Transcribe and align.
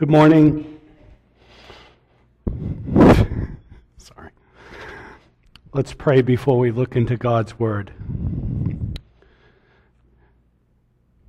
Good 0.00 0.08
morning. 0.08 0.80
Sorry. 3.98 4.30
Let's 5.74 5.92
pray 5.92 6.22
before 6.22 6.58
we 6.58 6.70
look 6.70 6.96
into 6.96 7.18
God's 7.18 7.58
Word. 7.58 7.92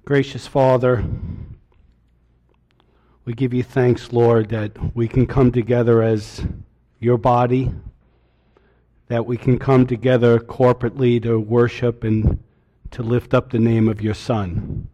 Gracious 0.05 0.47
Father, 0.47 1.03
we 3.26 3.34
give 3.34 3.53
you 3.53 3.62
thanks, 3.62 4.13
Lord, 4.13 4.47
that 4.52 4.96
we 4.96 5.10
can 5.10 5.28
come 5.28 5.51
together 5.51 6.01
as 6.01 6.42
your 7.01 7.17
body, 7.17 7.74
that 9.10 9.26
we 9.26 9.35
can 9.35 9.60
come 9.60 9.85
together 9.85 10.40
corporately 10.40 11.22
to 11.24 11.38
worship 11.38 12.06
and 12.06 12.42
to 12.92 13.03
lift 13.03 13.33
up 13.33 13.49
the 13.49 13.60
name 13.60 13.90
of 13.90 14.01
your 14.01 14.13
Son. 14.13 14.88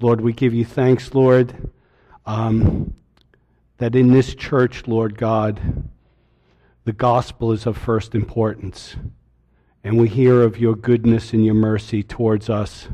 Lord, 0.00 0.22
we 0.22 0.32
give 0.32 0.54
you 0.54 0.64
thanks, 0.64 1.12
Lord, 1.12 1.70
um, 2.26 2.94
that 3.78 3.94
in 3.94 4.12
this 4.12 4.34
church, 4.34 4.86
Lord 4.86 5.18
God, 5.18 5.60
the 6.84 6.92
gospel 6.92 7.52
is 7.52 7.66
of 7.66 7.76
first 7.76 8.14
importance. 8.14 8.96
And 9.82 9.98
we 9.98 10.08
hear 10.08 10.42
of 10.42 10.58
your 10.58 10.74
goodness 10.74 11.32
and 11.32 11.44
your 11.44 11.54
mercy 11.54 12.02
towards 12.02 12.48
us, 12.48 12.88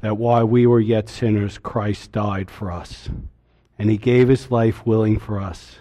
that 0.00 0.16
while 0.16 0.46
we 0.46 0.66
were 0.66 0.80
yet 0.80 1.08
sinners, 1.08 1.58
Christ 1.58 2.12
died 2.12 2.50
for 2.50 2.70
us. 2.70 3.08
And 3.78 3.90
he 3.90 3.96
gave 3.96 4.28
his 4.28 4.50
life 4.50 4.86
willing 4.86 5.18
for 5.18 5.40
us. 5.40 5.76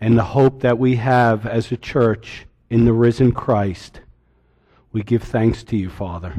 And 0.00 0.18
the 0.18 0.24
hope 0.24 0.62
that 0.62 0.78
we 0.78 0.96
have 0.96 1.46
as 1.46 1.70
a 1.70 1.76
church 1.76 2.46
in 2.70 2.84
the 2.84 2.92
risen 2.92 3.32
Christ, 3.32 4.00
we 4.92 5.02
give 5.02 5.22
thanks 5.22 5.62
to 5.64 5.76
you, 5.76 5.90
Father. 5.90 6.34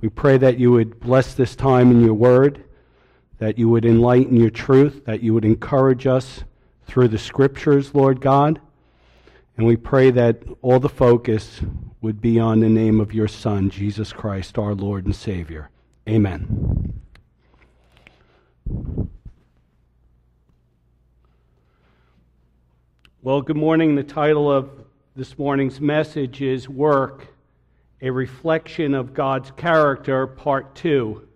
We 0.00 0.08
pray 0.08 0.36
that 0.38 0.58
you 0.58 0.72
would 0.72 1.00
bless 1.00 1.32
this 1.32 1.54
time 1.54 1.90
in 1.90 2.02
your 2.02 2.14
word, 2.14 2.64
that 3.42 3.58
you 3.58 3.68
would 3.68 3.84
enlighten 3.84 4.36
your 4.36 4.50
truth, 4.50 5.04
that 5.04 5.20
you 5.20 5.34
would 5.34 5.44
encourage 5.44 6.06
us 6.06 6.44
through 6.86 7.08
the 7.08 7.18
scriptures, 7.18 7.92
Lord 7.92 8.20
God. 8.20 8.60
And 9.56 9.66
we 9.66 9.74
pray 9.74 10.12
that 10.12 10.44
all 10.62 10.78
the 10.78 10.88
focus 10.88 11.60
would 12.00 12.20
be 12.20 12.38
on 12.38 12.60
the 12.60 12.68
name 12.68 13.00
of 13.00 13.12
your 13.12 13.26
Son, 13.26 13.68
Jesus 13.68 14.12
Christ, 14.12 14.58
our 14.58 14.76
Lord 14.76 15.06
and 15.06 15.16
Savior. 15.16 15.70
Amen. 16.08 17.00
Well, 23.22 23.42
good 23.42 23.56
morning. 23.56 23.96
The 23.96 24.04
title 24.04 24.52
of 24.52 24.70
this 25.16 25.36
morning's 25.36 25.80
message 25.80 26.42
is 26.42 26.68
Work 26.68 27.26
a 28.00 28.10
reflection 28.10 28.94
of 28.94 29.14
God's 29.14 29.50
character, 29.50 30.28
part 30.28 30.76
two. 30.76 31.26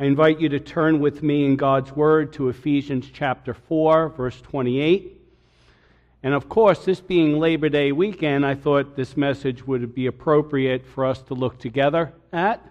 I 0.00 0.04
invite 0.04 0.40
you 0.40 0.48
to 0.48 0.60
turn 0.60 0.98
with 0.98 1.22
me 1.22 1.44
in 1.44 1.56
God's 1.56 1.92
Word 1.92 2.32
to 2.32 2.48
Ephesians 2.48 3.10
chapter 3.12 3.52
4, 3.52 4.08
verse 4.08 4.40
28. 4.40 5.20
And 6.22 6.32
of 6.32 6.48
course, 6.48 6.86
this 6.86 7.02
being 7.02 7.38
Labor 7.38 7.68
Day 7.68 7.92
weekend, 7.92 8.46
I 8.46 8.54
thought 8.54 8.96
this 8.96 9.14
message 9.14 9.66
would 9.66 9.94
be 9.94 10.06
appropriate 10.06 10.86
for 10.86 11.04
us 11.04 11.20
to 11.24 11.34
look 11.34 11.58
together 11.58 12.14
at. 12.32 12.64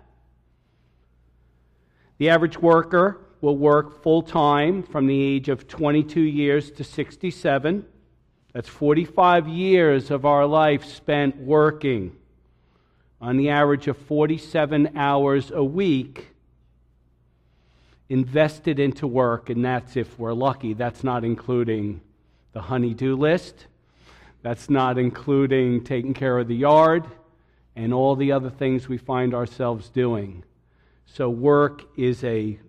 The 2.18 2.32
average 2.32 2.58
worker 2.58 3.22
will 3.42 3.58
work 3.58 4.02
full 4.02 4.24
time 4.24 4.82
from 4.82 5.06
the 5.06 5.22
age 5.22 5.50
of 5.50 5.68
22 5.68 6.22
years 6.22 6.72
to 6.72 6.84
67. 6.84 7.86
That's 8.54 8.70
45 8.70 9.48
years 9.48 10.10
of 10.10 10.26
our 10.26 10.48
life 10.48 10.84
spent 10.84 11.38
working 11.38 12.16
on 13.22 13.38
the 13.38 13.52
average 13.52 13.88
of 13.88 13.98
47 13.98 14.98
hours 14.98 15.52
a 15.52 15.64
week 15.64 16.30
invested 18.10 18.80
into 18.80 19.08
work, 19.08 19.50
and 19.50 19.64
that's 19.64 19.96
if 19.96 20.18
we're 20.18 20.34
lucky. 20.34 20.74
That's 20.74 21.04
not 21.04 21.24
including 21.24 22.02
the 22.52 22.62
honey-do 22.62 23.16
list. 23.16 23.68
That's 24.42 24.70
not 24.70 24.98
including 24.98 25.84
taking 25.84 26.14
care 26.14 26.40
of 26.40 26.48
the 26.48 26.56
yard 26.56 27.06
and 27.76 27.94
all 27.94 28.16
the 28.16 28.32
other 28.32 28.50
things 28.50 28.90
we 28.90 28.98
find 28.98 29.34
ourselves 29.34 29.90
doing. 29.90 30.44
So, 31.06 31.30
work 31.30 31.84
is 31.98 32.24
a 32.24 32.60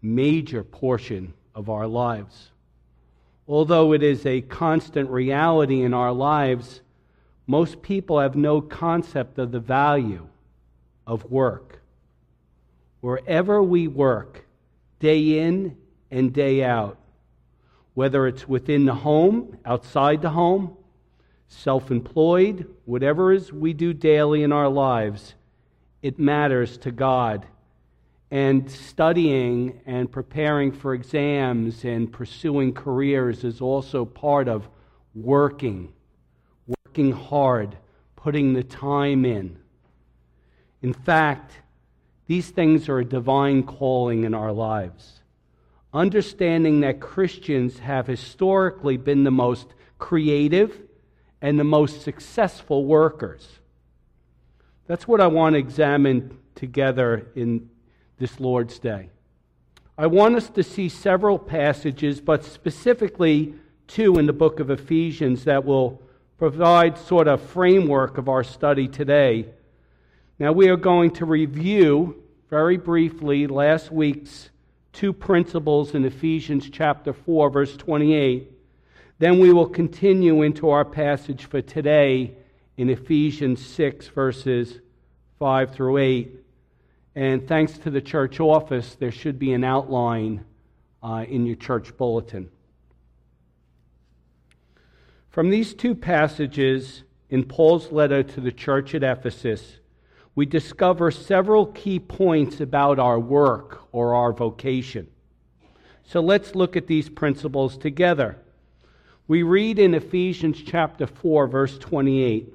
major 0.00 0.62
portion 0.62 1.34
of 1.54 1.70
our 1.70 1.86
lives. 1.86 2.50
Although 3.48 3.92
it 3.92 4.02
is 4.02 4.24
a 4.26 4.40
constant 4.42 5.10
reality 5.10 5.82
in 5.82 5.94
our 5.94 6.12
lives, 6.12 6.80
most 7.46 7.82
people 7.82 8.20
have 8.20 8.36
no 8.36 8.60
concept 8.60 9.38
of 9.38 9.52
the 9.52 9.60
value 9.60 10.26
of 11.06 11.30
work. 11.30 11.81
Wherever 13.02 13.60
we 13.62 13.88
work, 13.88 14.46
day 15.00 15.40
in 15.40 15.76
and 16.10 16.32
day 16.32 16.62
out, 16.62 16.98
whether 17.94 18.26
it's 18.26 18.48
within 18.48 18.84
the 18.86 18.94
home, 18.94 19.58
outside 19.66 20.22
the 20.22 20.30
home, 20.30 20.76
self 21.48 21.90
employed, 21.90 22.72
whatever 22.84 23.32
is 23.32 23.52
we 23.52 23.72
do 23.72 23.92
daily 23.92 24.44
in 24.44 24.52
our 24.52 24.68
lives, 24.68 25.34
it 26.00 26.18
matters 26.18 26.78
to 26.78 26.92
God. 26.92 27.44
And 28.30 28.70
studying 28.70 29.80
and 29.84 30.10
preparing 30.10 30.70
for 30.72 30.94
exams 30.94 31.84
and 31.84 32.10
pursuing 32.10 32.72
careers 32.72 33.44
is 33.44 33.60
also 33.60 34.04
part 34.06 34.48
of 34.48 34.68
working 35.14 35.92
working 36.66 37.12
hard, 37.12 37.78
putting 38.16 38.52
the 38.52 38.62
time 38.62 39.24
in. 39.24 39.58
In 40.82 40.92
fact, 40.92 41.61
these 42.26 42.50
things 42.50 42.88
are 42.88 42.98
a 42.98 43.04
divine 43.04 43.62
calling 43.62 44.24
in 44.24 44.34
our 44.34 44.52
lives. 44.52 45.20
Understanding 45.92 46.80
that 46.80 47.00
Christians 47.00 47.80
have 47.80 48.06
historically 48.06 48.96
been 48.96 49.24
the 49.24 49.30
most 49.30 49.74
creative 49.98 50.80
and 51.40 51.58
the 51.58 51.64
most 51.64 52.02
successful 52.02 52.84
workers. 52.84 53.46
That's 54.86 55.06
what 55.06 55.20
I 55.20 55.26
want 55.26 55.54
to 55.54 55.58
examine 55.58 56.38
together 56.54 57.26
in 57.34 57.68
this 58.18 58.40
Lord's 58.40 58.78
Day. 58.78 59.10
I 59.98 60.06
want 60.06 60.36
us 60.36 60.48
to 60.50 60.62
see 60.62 60.88
several 60.88 61.38
passages, 61.38 62.20
but 62.20 62.44
specifically 62.44 63.54
two 63.86 64.18
in 64.18 64.26
the 64.26 64.32
book 64.32 64.60
of 64.60 64.70
Ephesians 64.70 65.44
that 65.44 65.64
will 65.64 66.00
provide 66.38 66.96
sort 66.96 67.28
of 67.28 67.42
framework 67.42 68.18
of 68.18 68.28
our 68.28 68.42
study 68.42 68.88
today. 68.88 69.46
Now 70.42 70.50
we 70.50 70.70
are 70.70 70.76
going 70.76 71.12
to 71.12 71.24
review 71.24 72.20
very 72.50 72.76
briefly 72.76 73.46
last 73.46 73.92
week's 73.92 74.50
two 74.92 75.12
principles 75.12 75.94
in 75.94 76.04
Ephesians 76.04 76.68
chapter 76.68 77.12
4 77.12 77.48
verse 77.48 77.76
28. 77.76 78.50
Then 79.20 79.38
we 79.38 79.52
will 79.52 79.68
continue 79.68 80.42
into 80.42 80.70
our 80.70 80.84
passage 80.84 81.44
for 81.44 81.62
today 81.62 82.34
in 82.76 82.90
Ephesians 82.90 83.64
6 83.64 84.08
verses 84.08 84.80
5 85.38 85.76
through 85.76 85.98
8. 85.98 86.34
And 87.14 87.46
thanks 87.46 87.78
to 87.78 87.90
the 87.90 88.00
church 88.00 88.40
office, 88.40 88.96
there 88.96 89.12
should 89.12 89.38
be 89.38 89.52
an 89.52 89.62
outline 89.62 90.44
uh, 91.04 91.24
in 91.28 91.46
your 91.46 91.54
church 91.54 91.96
bulletin. 91.96 92.50
From 95.30 95.50
these 95.50 95.72
two 95.72 95.94
passages 95.94 97.04
in 97.30 97.44
Paul's 97.44 97.92
letter 97.92 98.24
to 98.24 98.40
the 98.40 98.50
church 98.50 98.92
at 98.96 99.04
Ephesus, 99.04 99.78
we 100.34 100.46
discover 100.46 101.10
several 101.10 101.66
key 101.66 101.98
points 101.98 102.60
about 102.60 102.98
our 102.98 103.18
work 103.18 103.82
or 103.92 104.14
our 104.14 104.32
vocation. 104.32 105.08
So 106.04 106.20
let's 106.20 106.54
look 106.54 106.76
at 106.76 106.86
these 106.86 107.08
principles 107.08 107.76
together. 107.76 108.38
We 109.28 109.42
read 109.42 109.78
in 109.78 109.94
Ephesians 109.94 110.62
chapter 110.64 111.06
4 111.06 111.46
verse 111.46 111.78
28. 111.78 112.54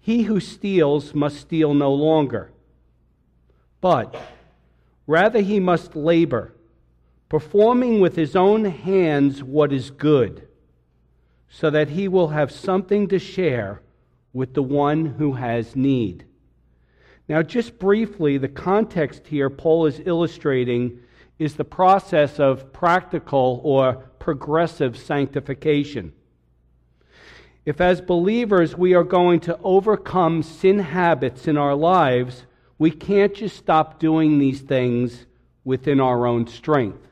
He 0.00 0.22
who 0.22 0.40
steals 0.40 1.14
must 1.14 1.40
steal 1.40 1.74
no 1.74 1.92
longer, 1.92 2.50
but 3.80 4.16
rather 5.06 5.40
he 5.40 5.60
must 5.60 5.94
labor, 5.94 6.54
performing 7.28 8.00
with 8.00 8.16
his 8.16 8.34
own 8.34 8.64
hands 8.64 9.42
what 9.42 9.72
is 9.72 9.90
good 9.90 10.48
so 11.48 11.68
that 11.68 11.90
he 11.90 12.08
will 12.08 12.28
have 12.28 12.50
something 12.50 13.08
to 13.08 13.18
share 13.18 13.82
with 14.32 14.54
the 14.54 14.62
one 14.62 15.04
who 15.04 15.32
has 15.32 15.74
need. 15.74 16.24
Now, 17.30 17.42
just 17.42 17.78
briefly, 17.78 18.38
the 18.38 18.48
context 18.48 19.28
here 19.28 19.48
Paul 19.48 19.86
is 19.86 20.02
illustrating 20.04 20.98
is 21.38 21.54
the 21.54 21.64
process 21.64 22.40
of 22.40 22.72
practical 22.72 23.60
or 23.62 24.10
progressive 24.18 24.96
sanctification. 24.96 26.12
If, 27.64 27.80
as 27.80 28.00
believers, 28.00 28.76
we 28.76 28.94
are 28.94 29.04
going 29.04 29.38
to 29.42 29.56
overcome 29.62 30.42
sin 30.42 30.80
habits 30.80 31.46
in 31.46 31.56
our 31.56 31.76
lives, 31.76 32.46
we 32.80 32.90
can't 32.90 33.32
just 33.32 33.56
stop 33.56 34.00
doing 34.00 34.40
these 34.40 34.62
things 34.62 35.26
within 35.62 36.00
our 36.00 36.26
own 36.26 36.48
strength. 36.48 37.06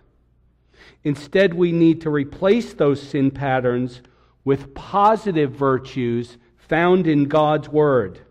Instead, 1.04 1.54
we 1.54 1.70
need 1.70 2.00
to 2.00 2.10
replace 2.10 2.74
those 2.74 3.00
sin 3.00 3.30
patterns 3.30 4.02
with 4.44 4.74
positive 4.74 5.52
virtues 5.52 6.38
found 6.56 7.06
in 7.06 7.26
God's 7.26 7.68
Word. 7.68 8.22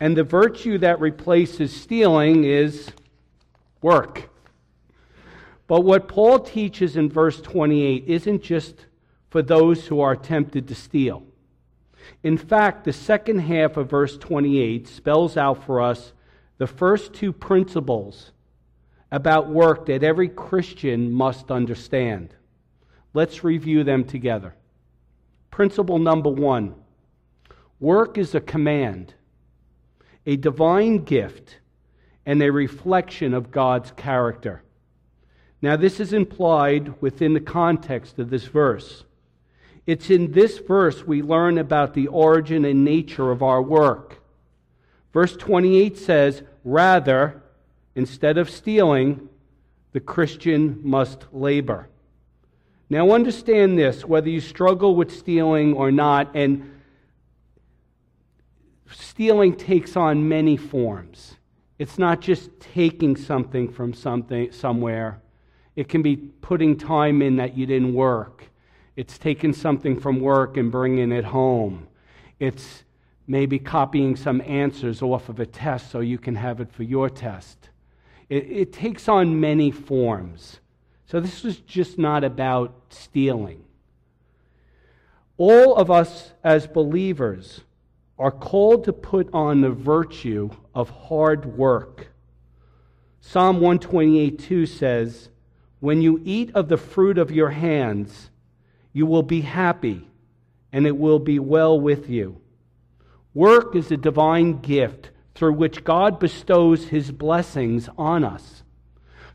And 0.00 0.16
the 0.16 0.24
virtue 0.24 0.78
that 0.78 1.00
replaces 1.00 1.74
stealing 1.74 2.44
is 2.44 2.90
work. 3.82 4.30
But 5.66 5.82
what 5.82 6.08
Paul 6.08 6.38
teaches 6.38 6.96
in 6.96 7.10
verse 7.10 7.40
28 7.40 8.04
isn't 8.06 8.42
just 8.42 8.86
for 9.30 9.42
those 9.42 9.86
who 9.86 10.00
are 10.00 10.16
tempted 10.16 10.68
to 10.68 10.74
steal. 10.74 11.22
In 12.22 12.38
fact, 12.38 12.84
the 12.84 12.92
second 12.92 13.40
half 13.40 13.76
of 13.76 13.90
verse 13.90 14.16
28 14.16 14.88
spells 14.88 15.36
out 15.36 15.64
for 15.64 15.80
us 15.80 16.12
the 16.56 16.66
first 16.66 17.12
two 17.12 17.32
principles 17.32 18.32
about 19.10 19.48
work 19.48 19.86
that 19.86 20.02
every 20.02 20.28
Christian 20.28 21.12
must 21.12 21.50
understand. 21.50 22.34
Let's 23.14 23.44
review 23.44 23.84
them 23.84 24.04
together. 24.04 24.54
Principle 25.50 25.98
number 25.98 26.30
one 26.30 26.74
work 27.80 28.18
is 28.18 28.34
a 28.34 28.40
command, 28.40 29.14
a 30.28 30.36
divine 30.36 30.98
gift, 31.04 31.56
and 32.26 32.42
a 32.42 32.52
reflection 32.52 33.32
of 33.32 33.50
God's 33.50 33.92
character. 33.92 34.62
Now, 35.62 35.76
this 35.76 36.00
is 36.00 36.12
implied 36.12 37.00
within 37.00 37.32
the 37.32 37.40
context 37.40 38.18
of 38.18 38.28
this 38.28 38.44
verse. 38.44 39.04
It's 39.86 40.10
in 40.10 40.32
this 40.32 40.58
verse 40.58 41.06
we 41.06 41.22
learn 41.22 41.56
about 41.56 41.94
the 41.94 42.08
origin 42.08 42.66
and 42.66 42.84
nature 42.84 43.30
of 43.30 43.42
our 43.42 43.62
work. 43.62 44.22
Verse 45.14 45.34
28 45.34 45.96
says, 45.96 46.42
Rather, 46.62 47.42
instead 47.94 48.36
of 48.36 48.50
stealing, 48.50 49.30
the 49.92 50.00
Christian 50.00 50.78
must 50.82 51.24
labor. 51.32 51.88
Now, 52.90 53.12
understand 53.12 53.78
this 53.78 54.04
whether 54.04 54.28
you 54.28 54.42
struggle 54.42 54.94
with 54.94 55.10
stealing 55.10 55.72
or 55.72 55.90
not, 55.90 56.36
and 56.36 56.77
stealing 58.90 59.56
takes 59.56 59.96
on 59.96 60.28
many 60.28 60.56
forms. 60.56 61.36
It's 61.78 61.98
not 61.98 62.20
just 62.20 62.50
taking 62.58 63.16
something 63.16 63.70
from 63.70 63.92
something 63.94 64.50
somewhere. 64.50 65.20
It 65.76 65.88
can 65.88 66.02
be 66.02 66.16
putting 66.16 66.76
time 66.76 67.22
in 67.22 67.36
that 67.36 67.56
you 67.56 67.66
didn't 67.66 67.94
work. 67.94 68.44
It's 68.96 69.16
taking 69.16 69.52
something 69.52 70.00
from 70.00 70.20
work 70.20 70.56
and 70.56 70.72
bringing 70.72 71.12
it 71.12 71.24
home. 71.24 71.86
It's 72.40 72.82
maybe 73.28 73.58
copying 73.58 74.16
some 74.16 74.40
answers 74.40 75.02
off 75.02 75.28
of 75.28 75.38
a 75.38 75.46
test 75.46 75.90
so 75.90 76.00
you 76.00 76.18
can 76.18 76.34
have 76.34 76.60
it 76.60 76.72
for 76.72 76.82
your 76.82 77.08
test. 77.08 77.68
It, 78.28 78.50
it 78.50 78.72
takes 78.72 79.08
on 79.08 79.38
many 79.38 79.70
forms. 79.70 80.58
So 81.06 81.20
this 81.20 81.44
was 81.44 81.58
just 81.58 81.98
not 81.98 82.24
about 82.24 82.74
stealing. 82.90 83.64
All 85.36 85.76
of 85.76 85.90
us 85.90 86.32
as 86.42 86.66
believers 86.66 87.60
are 88.18 88.30
called 88.30 88.84
to 88.84 88.92
put 88.92 89.32
on 89.32 89.60
the 89.60 89.70
virtue 89.70 90.50
of 90.74 90.90
hard 90.90 91.56
work. 91.56 92.08
Psalm 93.20 93.56
128 93.56 94.38
2 94.38 94.66
says, 94.66 95.28
When 95.80 96.02
you 96.02 96.20
eat 96.24 96.50
of 96.54 96.68
the 96.68 96.76
fruit 96.76 97.18
of 97.18 97.30
your 97.30 97.50
hands, 97.50 98.30
you 98.92 99.06
will 99.06 99.22
be 99.22 99.42
happy, 99.42 100.08
and 100.72 100.86
it 100.86 100.96
will 100.96 101.18
be 101.18 101.38
well 101.38 101.78
with 101.78 102.08
you. 102.08 102.40
Work 103.34 103.76
is 103.76 103.90
a 103.90 103.96
divine 103.96 104.60
gift 104.60 105.10
through 105.34 105.52
which 105.52 105.84
God 105.84 106.18
bestows 106.18 106.88
his 106.88 107.12
blessings 107.12 107.88
on 107.96 108.24
us. 108.24 108.64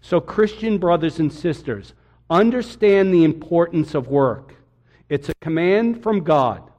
So, 0.02 0.20
Christian 0.20 0.78
brothers 0.78 1.20
and 1.20 1.32
sisters, 1.32 1.94
understand 2.30 3.14
the 3.14 3.24
importance 3.24 3.96
of 3.96 4.08
work. 4.08 4.56
It's 5.08 5.30
a 5.30 5.36
command 5.40 6.04
from 6.04 6.26
God, 6.26 6.70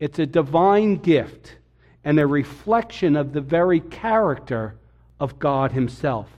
it's 0.00 0.18
a 0.18 0.26
divine 0.26 0.96
gift, 0.96 1.56
and 2.02 2.18
a 2.18 2.26
reflection 2.26 3.14
of 3.14 3.32
the 3.32 3.40
very 3.40 3.80
character 3.80 4.74
of 5.20 5.38
God 5.38 5.72
Himself. 5.72 6.28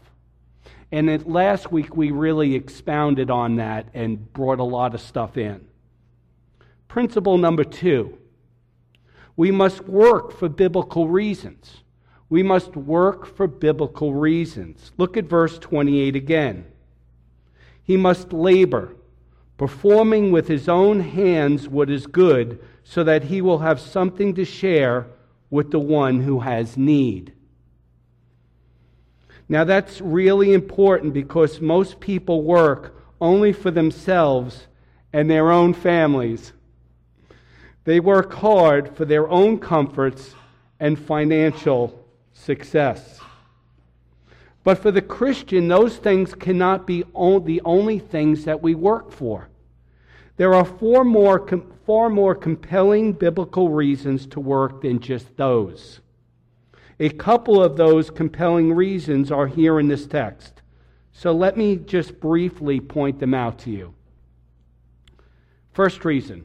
And 0.90 1.24
last 1.24 1.72
week, 1.72 1.96
we 1.96 2.10
really 2.10 2.54
expounded 2.54 3.30
on 3.30 3.56
that 3.56 3.86
and 3.94 4.30
brought 4.34 4.58
a 4.58 4.64
lot 4.64 4.94
of 4.94 5.00
stuff 5.00 5.38
in. 5.38 5.64
Principle 6.88 7.38
number 7.38 7.64
two 7.64 8.18
we 9.34 9.50
must 9.50 9.88
work 9.88 10.32
for 10.32 10.48
biblical 10.48 11.08
reasons. 11.08 11.78
We 12.28 12.42
must 12.42 12.76
work 12.76 13.26
for 13.26 13.46
biblical 13.46 14.12
reasons. 14.12 14.92
Look 14.98 15.16
at 15.16 15.24
verse 15.24 15.58
28 15.58 16.16
again. 16.16 16.66
He 17.82 17.96
must 17.96 18.32
labor, 18.32 18.94
performing 19.56 20.32
with 20.32 20.48
his 20.48 20.68
own 20.68 21.00
hands 21.00 21.68
what 21.68 21.90
is 21.90 22.06
good, 22.06 22.58
so 22.84 23.04
that 23.04 23.24
he 23.24 23.40
will 23.40 23.58
have 23.58 23.80
something 23.80 24.34
to 24.34 24.44
share 24.44 25.06
with 25.50 25.70
the 25.70 25.78
one 25.78 26.20
who 26.20 26.40
has 26.40 26.76
need. 26.76 27.32
Now, 29.48 29.64
that's 29.64 30.00
really 30.00 30.54
important 30.54 31.12
because 31.12 31.60
most 31.60 32.00
people 32.00 32.42
work 32.42 32.96
only 33.20 33.52
for 33.52 33.70
themselves 33.70 34.66
and 35.12 35.30
their 35.30 35.50
own 35.50 35.74
families. 35.74 36.52
They 37.84 38.00
work 38.00 38.32
hard 38.32 38.96
for 38.96 39.04
their 39.04 39.28
own 39.28 39.58
comforts 39.58 40.34
and 40.80 40.98
financial 40.98 42.02
success. 42.32 43.20
But 44.64 44.78
for 44.78 44.90
the 44.90 45.02
Christian, 45.02 45.68
those 45.68 45.96
things 45.96 46.34
cannot 46.34 46.86
be 46.86 47.02
the 47.02 47.60
only 47.64 47.98
things 47.98 48.44
that 48.44 48.62
we 48.62 48.74
work 48.74 49.10
for. 49.12 49.48
There 50.42 50.54
are 50.54 50.64
four 50.64 51.04
more, 51.04 51.46
far 51.86 52.10
more 52.10 52.34
compelling 52.34 53.12
biblical 53.12 53.68
reasons 53.68 54.26
to 54.26 54.40
work 54.40 54.82
than 54.82 54.98
just 54.98 55.36
those. 55.36 56.00
A 56.98 57.10
couple 57.10 57.62
of 57.62 57.76
those 57.76 58.10
compelling 58.10 58.72
reasons 58.72 59.30
are 59.30 59.46
here 59.46 59.78
in 59.78 59.86
this 59.86 60.04
text. 60.04 60.62
So 61.12 61.30
let 61.30 61.56
me 61.56 61.76
just 61.76 62.18
briefly 62.18 62.80
point 62.80 63.20
them 63.20 63.34
out 63.34 63.60
to 63.60 63.70
you. 63.70 63.94
First 65.70 66.04
reason 66.04 66.44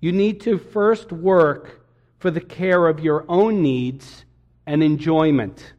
you 0.00 0.10
need 0.10 0.40
to 0.40 0.58
first 0.58 1.12
work 1.12 1.86
for 2.18 2.32
the 2.32 2.40
care 2.40 2.88
of 2.88 2.98
your 2.98 3.24
own 3.28 3.62
needs 3.62 4.24
and 4.66 4.82
enjoyment. 4.82 5.74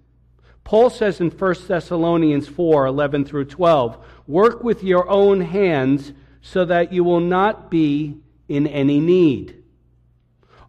Paul 0.63 0.89
says 0.89 1.19
in 1.19 1.31
1 1.31 1.56
Thessalonians 1.68 2.47
4 2.47 2.85
11 2.85 3.25
through 3.25 3.45
12, 3.47 3.97
work 4.27 4.63
with 4.63 4.81
your 4.81 5.09
own 5.09 5.41
hands 5.41 6.13
so 6.42 6.66
that 6.66 6.94
you 6.94 7.04
will 7.04 7.19
not 7.19 7.69
be 7.69 8.18
in 8.48 8.68
any 8.68 9.00
need. 9.00 9.63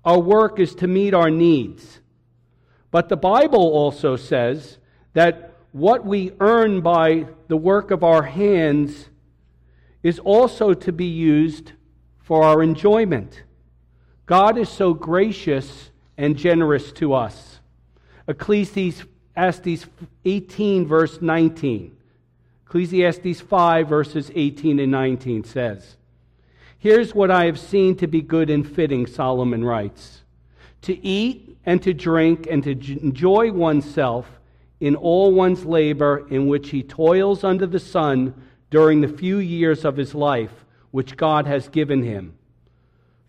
Our 0.05 0.21
work 0.21 0.59
is 0.59 0.75
to 0.77 0.87
meet 0.87 1.15
our 1.15 1.31
needs. 1.31 2.01
But 2.91 3.09
the 3.09 3.17
Bible 3.17 3.73
also 3.73 4.17
says 4.17 4.79
that 5.13 5.55
what 5.73 6.07
we 6.07 6.33
earn 6.41 6.81
by 6.81 7.27
the 7.49 7.57
work 7.57 7.91
of 7.91 8.03
our 8.03 8.23
hands 8.23 9.09
is 10.03 10.19
also 10.19 10.73
to 10.73 10.93
be 10.93 11.07
used 11.07 11.73
for 12.19 12.43
our 12.43 12.63
enjoyment. 12.63 13.43
God 14.27 14.57
is 14.59 14.69
so 14.69 14.95
gracious 14.95 15.91
and 16.17 16.37
generous 16.37 16.93
to 16.93 17.15
us. 17.15 17.61
Ecclesiastes 18.27 19.87
18, 20.25 20.87
verse 20.87 21.21
19. 21.21 21.98
Ecclesiastes 22.69 23.41
5, 23.41 23.89
verses 23.89 24.31
18 24.35 24.79
and 24.79 24.93
19 24.93 25.43
says, 25.43 25.97
Here's 26.79 27.15
what 27.15 27.31
I 27.31 27.47
have 27.47 27.59
seen 27.59 27.97
to 27.97 28.07
be 28.07 28.21
good 28.21 28.51
and 28.51 28.69
fitting, 28.69 29.07
Solomon 29.07 29.65
writes 29.65 30.21
to 30.83 31.05
eat 31.05 31.57
and 31.65 31.83
to 31.83 31.95
drink 31.95 32.47
and 32.49 32.63
to 32.63 32.71
enjoy 33.03 33.51
oneself 33.51 34.39
in 34.81 34.95
all 34.95 35.33
one's 35.33 35.65
labor 35.65 36.27
in 36.31 36.47
which 36.47 36.69
he 36.69 36.83
toils 36.83 37.43
under 37.43 37.67
the 37.67 37.81
sun 37.81 38.35
during 38.71 39.01
the 39.01 39.09
few 39.09 39.39
years 39.39 39.85
of 39.85 39.97
his 39.97 40.15
life 40.15 40.65
which 40.91 41.17
God 41.17 41.47
has 41.47 41.69
given 41.69 42.03
him. 42.03 42.35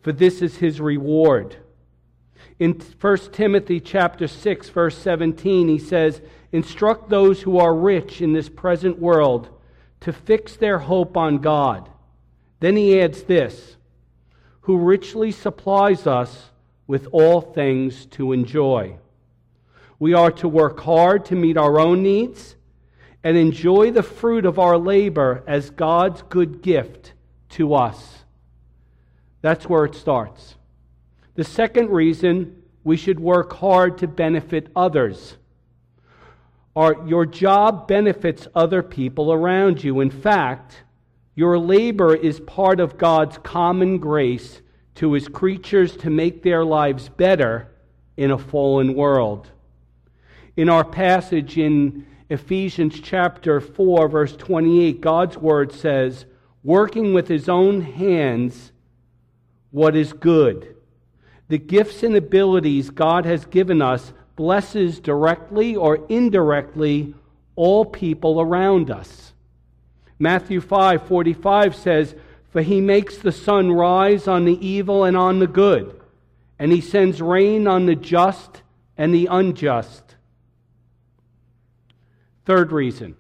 For 0.02 0.12
this 0.12 0.42
is 0.42 0.58
his 0.58 0.80
reward. 0.82 1.56
In 2.60 2.74
1 2.74 3.18
Timothy 3.32 3.80
chapter 3.80 4.28
6 4.28 4.70
verse 4.70 4.98
17 4.98 5.70
he 5.70 5.80
says, 5.80 6.22
"Instruct 6.52 7.10
those 7.10 7.42
who 7.44 7.58
are 7.58 7.76
rich 7.76 8.22
in 8.22 8.34
this 8.34 8.50
present 8.50 9.00
world 9.00 9.50
to 10.00 10.12
fix 10.14 10.56
their 10.56 10.80
hope 10.80 11.16
on 11.16 11.38
God." 11.38 11.90
Then 12.60 12.76
he 12.76 13.00
adds 13.00 13.24
this, 13.24 13.78
"who 14.62 14.78
richly 14.78 15.32
supplies 15.32 16.08
us 16.08 16.52
with 16.88 17.08
all 17.12 17.42
things 17.42 18.06
to 18.08 18.32
enjoy." 18.32 18.98
We 20.00 20.14
are 20.14 20.32
to 20.32 20.48
work 20.48 20.80
hard 20.80 21.26
to 21.26 21.36
meet 21.36 21.58
our 21.58 21.80
own 21.80 22.02
needs 22.04 22.56
and 23.24 23.36
enjoy 23.36 23.92
the 23.92 24.04
fruit 24.04 24.46
of 24.46 24.58
our 24.58 24.78
labor 24.78 25.44
as 25.46 25.70
God's 25.72 26.22
good 26.24 26.62
gift 26.62 27.14
to 27.50 27.74
us. 27.74 28.24
That's 29.42 29.68
where 29.68 29.84
it 29.86 29.96
starts. 29.96 30.56
The 31.36 31.44
second 31.44 31.90
reason 31.90 32.64
we 32.84 32.96
should 32.96 33.20
work 33.20 33.54
hard 33.54 33.98
to 33.98 34.08
benefit 34.08 34.70
others. 34.76 35.38
Our, 36.80 37.06
your 37.06 37.26
job 37.26 37.90
benefits 37.90 38.48
other 38.56 38.82
people 38.82 39.34
around 39.34 39.84
you. 39.84 40.00
In 40.00 40.10
fact, 40.10 40.84
your 41.36 41.60
labor 41.60 42.16
is 42.16 42.40
part 42.40 42.80
of 42.80 42.98
God's 42.98 43.38
common 43.40 43.98
grace 43.98 44.62
to 44.96 45.12
his 45.12 45.28
creatures 45.28 45.98
to 45.98 46.10
make 46.10 46.42
their 46.42 46.64
lives 46.64 47.10
better 47.10 47.70
in 48.16 48.32
a 48.32 48.38
fallen 48.38 48.94
world. 48.94 49.52
In 50.56 50.70
our 50.70 50.86
passage 50.86 51.58
in 51.58 52.08
Ephesians 52.30 53.02
chapter 53.02 53.60
4, 53.60 54.08
verse 54.08 54.38
28, 54.38 55.02
God's 55.02 55.38
word 55.38 55.74
says, 55.74 56.28
working 56.64 57.14
with 57.14 57.28
his 57.28 57.50
own 57.50 57.82
hands 57.82 58.72
what 59.72 59.98
is 59.98 60.14
good. 60.14 60.78
The 61.50 61.58
gifts 61.58 62.04
and 62.04 62.16
abilities 62.16 62.90
God 62.90 63.26
has 63.26 63.44
given 63.44 63.82
us 63.82 64.14
blesses 64.40 65.02
directly 65.02 65.76
or 65.76 66.00
indirectly 66.08 67.14
all 67.58 67.84
people 67.84 68.40
around 68.40 68.90
us. 68.90 69.34
Matthew 70.18 70.62
5:45 70.62 71.76
says, 71.76 72.16
"For 72.48 72.62
he 72.62 72.80
makes 72.80 73.18
the 73.18 73.34
sun 73.34 73.74
rise 73.74 74.30
on 74.30 74.46
the 74.46 74.66
evil 74.66 75.04
and 75.04 75.18
on 75.18 75.40
the 75.40 75.48
good, 75.48 75.94
and 76.58 76.72
he 76.72 76.80
sends 76.80 77.22
rain 77.22 77.68
on 77.68 77.86
the 77.86 77.98
just 77.98 78.62
and 78.98 79.14
the 79.14 79.28
unjust." 79.30 80.16
Third 82.46 82.72
reason, 82.72 83.18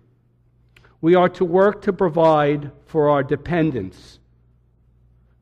we 1.01 1.15
are 1.15 1.27
to 1.27 1.43
work 1.43 1.81
to 1.81 1.91
provide 1.91 2.71
for 2.85 3.09
our 3.09 3.23
dependents. 3.23 4.18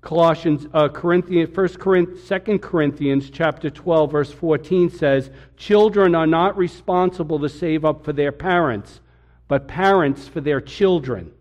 Colossians, 0.07 0.65
uh, 0.73 0.87
Corinthians, 0.87 1.53
1 1.53 1.67
Corinthians, 1.79 2.29
2 2.29 2.59
Corinthians 2.59 3.29
chapter 3.29 3.69
12, 3.69 4.09
verse 4.09 4.31
14 4.31 4.89
says, 4.89 5.29
Children 5.57 6.15
are 6.15 6.25
not 6.25 6.57
responsible 6.57 7.39
to 7.39 7.49
save 7.49 7.83
up 7.83 8.05
for 8.05 8.13
their 8.13 8.31
parents, 8.31 9.01
but 9.49 9.67
parents 9.67 10.25
for 10.25 10.39
their 10.39 10.61
children. 10.61 11.33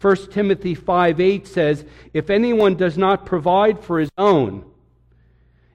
1 0.00 0.30
Timothy 0.30 0.74
5 0.74 1.20
8 1.20 1.46
says, 1.46 1.84
If 2.14 2.30
anyone 2.30 2.74
does 2.74 2.96
not 2.96 3.26
provide 3.26 3.84
for 3.84 4.00
his 4.00 4.08
own, 4.16 4.64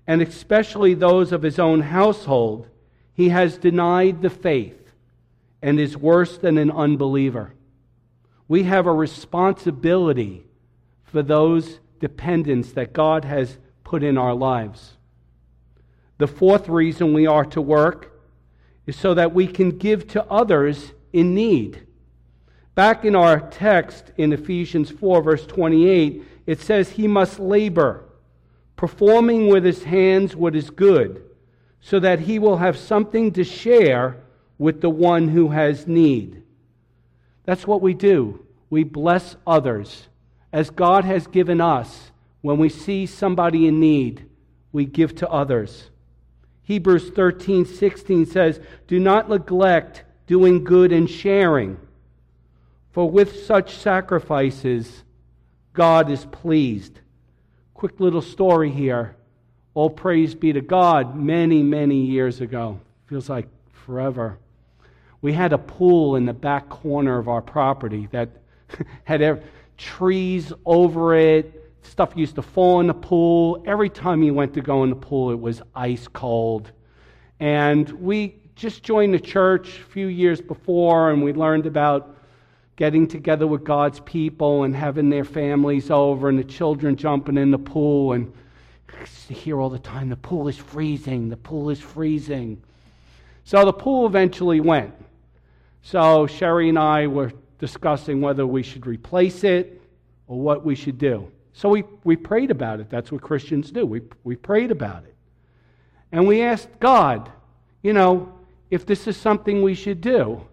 and 0.07 0.19
especially 0.23 0.95
those 0.95 1.31
of 1.31 1.43
his 1.43 1.59
own 1.59 1.81
household, 1.81 2.67
he 3.13 3.29
has 3.29 3.59
denied 3.59 4.23
the 4.23 4.31
faith 4.31 4.91
and 5.61 5.79
is 5.79 5.95
worse 5.95 6.39
than 6.39 6.57
an 6.57 6.71
unbeliever. 6.71 7.53
We 8.47 8.63
have 8.63 8.87
a 8.87 8.91
responsibility 8.91 10.47
for 11.03 11.21
those 11.21 11.81
dependents 12.05 12.73
that 12.73 12.93
God 12.93 13.25
has 13.25 13.57
put 13.83 14.03
in 14.03 14.15
our 14.15 14.35
lives. 14.35 14.93
The 16.19 16.27
fourth 16.27 16.69
reason 16.69 17.15
we 17.15 17.25
are 17.25 17.45
to 17.45 17.59
work 17.59 18.21
is 18.85 18.95
so 18.95 19.15
that 19.15 19.33
we 19.33 19.47
can 19.47 19.79
give 19.79 20.07
to 20.09 20.23
others 20.25 20.91
in 21.13 21.33
need. 21.33 21.87
Back 22.75 23.05
in 23.05 23.15
our 23.15 23.39
text 23.39 24.11
in 24.17 24.33
Ephesians 24.33 24.91
4, 24.91 25.23
verse 25.23 25.47
28, 25.47 26.23
it 26.45 26.61
says, 26.61 26.91
He 26.91 27.07
must 27.07 27.39
labor, 27.39 28.05
performing 28.75 29.47
with 29.47 29.65
his 29.65 29.85
hands 29.85 30.35
what 30.35 30.55
is 30.55 30.69
good, 30.69 31.23
so 31.81 31.99
that 31.99 32.19
he 32.19 32.37
will 32.37 32.57
have 32.57 32.77
something 32.77 33.31
to 33.31 33.43
share 33.43 34.17
with 34.59 34.79
the 34.79 34.91
one 34.91 35.29
who 35.29 35.47
has 35.47 35.87
need. 35.87 36.43
That's 37.45 37.65
what 37.65 37.81
we 37.81 37.95
do. 37.95 38.45
We 38.69 38.83
bless 38.83 39.37
others 39.47 40.07
as 40.55 40.69
God 40.69 41.03
has 41.03 41.27
given 41.27 41.59
us, 41.59 42.11
when 42.39 42.57
we 42.57 42.69
see 42.69 43.07
somebody 43.07 43.67
in 43.67 43.81
need, 43.81 44.25
we 44.71 44.85
give 44.85 45.13
to 45.15 45.29
others. 45.29 45.89
Hebrews 46.63 47.09
13, 47.09 47.65
16 47.65 48.25
says, 48.27 48.61
Do 48.87 48.97
not 48.97 49.27
neglect 49.27 50.05
doing 50.27 50.63
good 50.63 50.93
and 50.93 51.09
sharing, 51.09 51.77
for 52.93 53.11
with 53.11 53.43
such 53.45 53.75
sacrifices, 53.75 55.03
God 55.73 56.09
is 56.09 56.23
pleased. 56.23 57.01
Quick 57.73 57.99
little 57.99 58.21
story 58.21 58.71
here. 58.71 59.17
All 59.73 59.89
praise 59.89 60.35
be 60.35 60.53
to 60.53 60.61
God. 60.61 61.17
Many, 61.17 61.63
many 61.63 62.05
years 62.05 62.39
ago, 62.39 62.79
feels 63.07 63.27
like 63.27 63.49
forever, 63.85 64.37
we 65.21 65.33
had 65.33 65.51
a 65.51 65.57
pool 65.57 66.15
in 66.15 66.25
the 66.25 66.33
back 66.33 66.69
corner 66.69 67.17
of 67.17 67.27
our 67.27 67.41
property 67.41 68.07
that 68.11 68.29
had 69.03 69.21
trees 69.77 70.51
over 70.65 71.15
it. 71.15 71.61
Stuff 71.83 72.13
used 72.15 72.35
to 72.35 72.41
fall 72.41 72.79
in 72.79 72.87
the 72.87 72.93
pool. 72.93 73.63
Every 73.65 73.89
time 73.89 74.23
you 74.23 74.33
went 74.33 74.53
to 74.55 74.61
go 74.61 74.83
in 74.83 74.89
the 74.89 74.95
pool, 74.95 75.31
it 75.31 75.39
was 75.39 75.61
ice 75.75 76.07
cold. 76.07 76.71
And 77.39 77.89
we 77.91 78.35
just 78.55 78.83
joined 78.83 79.13
the 79.13 79.19
church 79.19 79.79
a 79.79 79.83
few 79.83 80.07
years 80.07 80.41
before, 80.41 81.11
and 81.11 81.23
we 81.23 81.33
learned 81.33 81.65
about 81.65 82.15
getting 82.75 83.07
together 83.07 83.47
with 83.47 83.63
God's 83.63 83.99
people 84.01 84.63
and 84.63 84.75
having 84.75 85.09
their 85.09 85.25
families 85.25 85.91
over, 85.91 86.29
and 86.29 86.39
the 86.39 86.43
children 86.43 86.95
jumping 86.95 87.37
in 87.37 87.51
the 87.51 87.59
pool. 87.59 88.13
And 88.13 88.33
I 88.89 89.33
hear 89.33 89.59
all 89.59 89.69
the 89.69 89.79
time, 89.79 90.09
the 90.09 90.15
pool 90.15 90.47
is 90.47 90.57
freezing, 90.57 91.29
the 91.29 91.37
pool 91.37 91.69
is 91.69 91.79
freezing. 91.79 92.61
So 93.43 93.63
the 93.63 93.73
pool 93.73 94.05
eventually 94.05 94.59
went. 94.59 94.93
So 95.83 96.25
Sherry 96.27 96.69
and 96.69 96.79
I 96.79 97.07
were 97.07 97.31
discussing 97.65 98.21
whether 98.21 98.45
we 98.45 98.61
should 98.61 98.85
replace 98.85 99.43
it 99.43 99.81
or 100.27 100.39
what 100.39 100.63
we 100.63 100.75
should 100.75 100.99
do. 100.99 101.31
So 101.53 101.67
we, 101.69 101.83
we 102.03 102.15
prayed 102.15 102.51
about 102.51 102.79
it. 102.79 102.91
That's 102.91 103.11
what 103.11 103.23
Christians 103.23 103.71
do. 103.71 103.87
We, 103.87 104.01
we 104.23 104.35
prayed 104.35 104.69
about 104.69 105.03
it. 105.05 105.15
And 106.11 106.27
we 106.27 106.43
asked 106.43 106.69
God, 106.79 107.31
you 107.81 107.91
know, 107.91 108.31
if 108.69 108.85
this 108.85 109.07
is 109.07 109.17
something 109.17 109.63
we 109.63 109.73
should 109.73 109.99
do. 109.99 110.45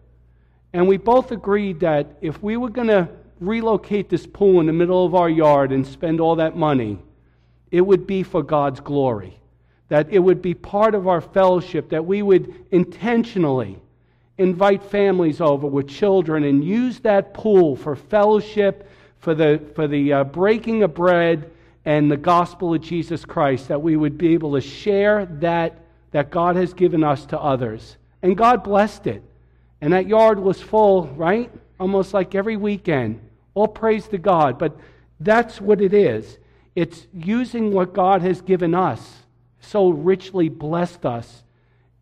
And 0.72 0.88
we 0.88 0.96
both 0.96 1.32
agreed 1.32 1.80
that 1.80 2.16
if 2.22 2.42
we 2.42 2.56
were 2.56 2.70
going 2.70 2.88
to 2.88 3.10
relocate 3.40 4.08
this 4.08 4.26
pool 4.26 4.60
in 4.60 4.66
the 4.66 4.72
middle 4.72 5.04
of 5.04 5.14
our 5.14 5.28
yard 5.28 5.70
and 5.70 5.86
spend 5.86 6.18
all 6.18 6.36
that 6.36 6.56
money, 6.56 6.98
it 7.70 7.82
would 7.82 8.06
be 8.06 8.22
for 8.22 8.42
God's 8.42 8.80
glory. 8.80 9.38
That 9.88 10.10
it 10.10 10.20
would 10.20 10.40
be 10.40 10.54
part 10.54 10.94
of 10.94 11.06
our 11.08 11.20
fellowship, 11.20 11.90
that 11.90 12.06
we 12.06 12.22
would 12.22 12.54
intentionally 12.70 13.78
invite 14.42 14.82
families 14.82 15.40
over 15.40 15.66
with 15.66 15.88
children 15.88 16.44
and 16.44 16.64
use 16.64 17.00
that 17.00 17.32
pool 17.32 17.76
for 17.76 17.96
fellowship, 17.96 18.88
for 19.18 19.34
the, 19.34 19.62
for 19.74 19.86
the 19.86 20.12
uh, 20.12 20.24
breaking 20.24 20.82
of 20.82 20.94
bread 20.94 21.50
and 21.84 22.10
the 22.10 22.16
gospel 22.16 22.74
of 22.74 22.80
Jesus 22.80 23.24
Christ, 23.24 23.68
that 23.68 23.80
we 23.80 23.96
would 23.96 24.18
be 24.18 24.34
able 24.34 24.54
to 24.54 24.60
share 24.60 25.26
that 25.26 25.78
that 26.12 26.30
God 26.30 26.56
has 26.56 26.72
given 26.74 27.02
us 27.02 27.26
to 27.26 27.40
others. 27.40 27.96
And 28.22 28.36
God 28.36 28.62
blessed 28.62 29.06
it. 29.06 29.22
And 29.80 29.92
that 29.92 30.06
yard 30.06 30.38
was 30.38 30.60
full, 30.60 31.08
right? 31.08 31.50
Almost 31.80 32.14
like 32.14 32.34
every 32.34 32.56
weekend. 32.56 33.20
All 33.54 33.66
praise 33.66 34.06
to 34.08 34.18
God. 34.18 34.58
But 34.58 34.76
that's 35.18 35.60
what 35.60 35.80
it 35.80 35.92
is. 35.92 36.38
It's 36.76 37.06
using 37.12 37.72
what 37.72 37.92
God 37.92 38.22
has 38.22 38.40
given 38.40 38.74
us, 38.74 39.24
so 39.60 39.88
richly 39.88 40.48
blessed 40.48 41.04
us, 41.04 41.42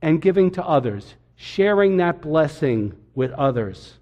and 0.02 0.20
giving 0.20 0.50
to 0.52 0.64
others 0.64 1.14
sharing 1.42 1.97
that 1.97 2.20
blessing 2.20 2.92
with 3.14 3.32
others. 3.32 3.94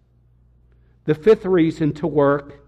The 1.04 1.14
fifth 1.14 1.44
reason 1.44 1.92
to 1.94 2.06
work 2.08 2.66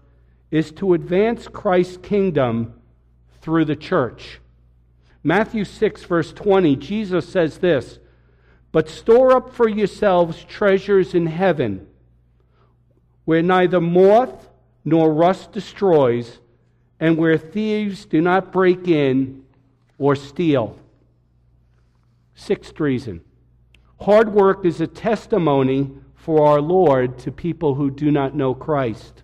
is 0.49 0.71
to 0.71 0.93
advance 0.93 1.49
Christ's 1.49 1.97
kingdom 1.97 2.73
through 3.41 3.65
the 3.65 3.75
church. 3.75 4.39
Matthew 5.23 5.65
6, 5.65 6.05
verse 6.05 6.31
20, 6.31 6.77
Jesus 6.77 7.27
says 7.27 7.57
this 7.57 7.99
But 8.71 8.87
store 8.87 9.33
up 9.33 9.53
for 9.53 9.67
yourselves 9.67 10.45
treasures 10.45 11.13
in 11.13 11.25
heaven, 11.25 11.85
where 13.25 13.41
neither 13.41 13.81
moth 13.81 14.47
nor 14.85 15.13
rust 15.13 15.51
destroys, 15.51 16.39
and 16.97 17.17
where 17.17 17.37
thieves 17.37 18.05
do 18.05 18.21
not 18.21 18.53
break 18.53 18.87
in 18.87 19.43
or 19.97 20.15
steal. 20.15 20.79
Sixth 22.35 22.79
reason 22.79 23.25
Hard 24.01 24.33
work 24.33 24.65
is 24.65 24.81
a 24.81 24.87
testimony 24.87 25.91
for 26.15 26.47
our 26.47 26.59
Lord 26.59 27.19
to 27.19 27.31
people 27.31 27.75
who 27.75 27.91
do 27.91 28.09
not 28.09 28.33
know 28.33 28.55
Christ. 28.55 29.21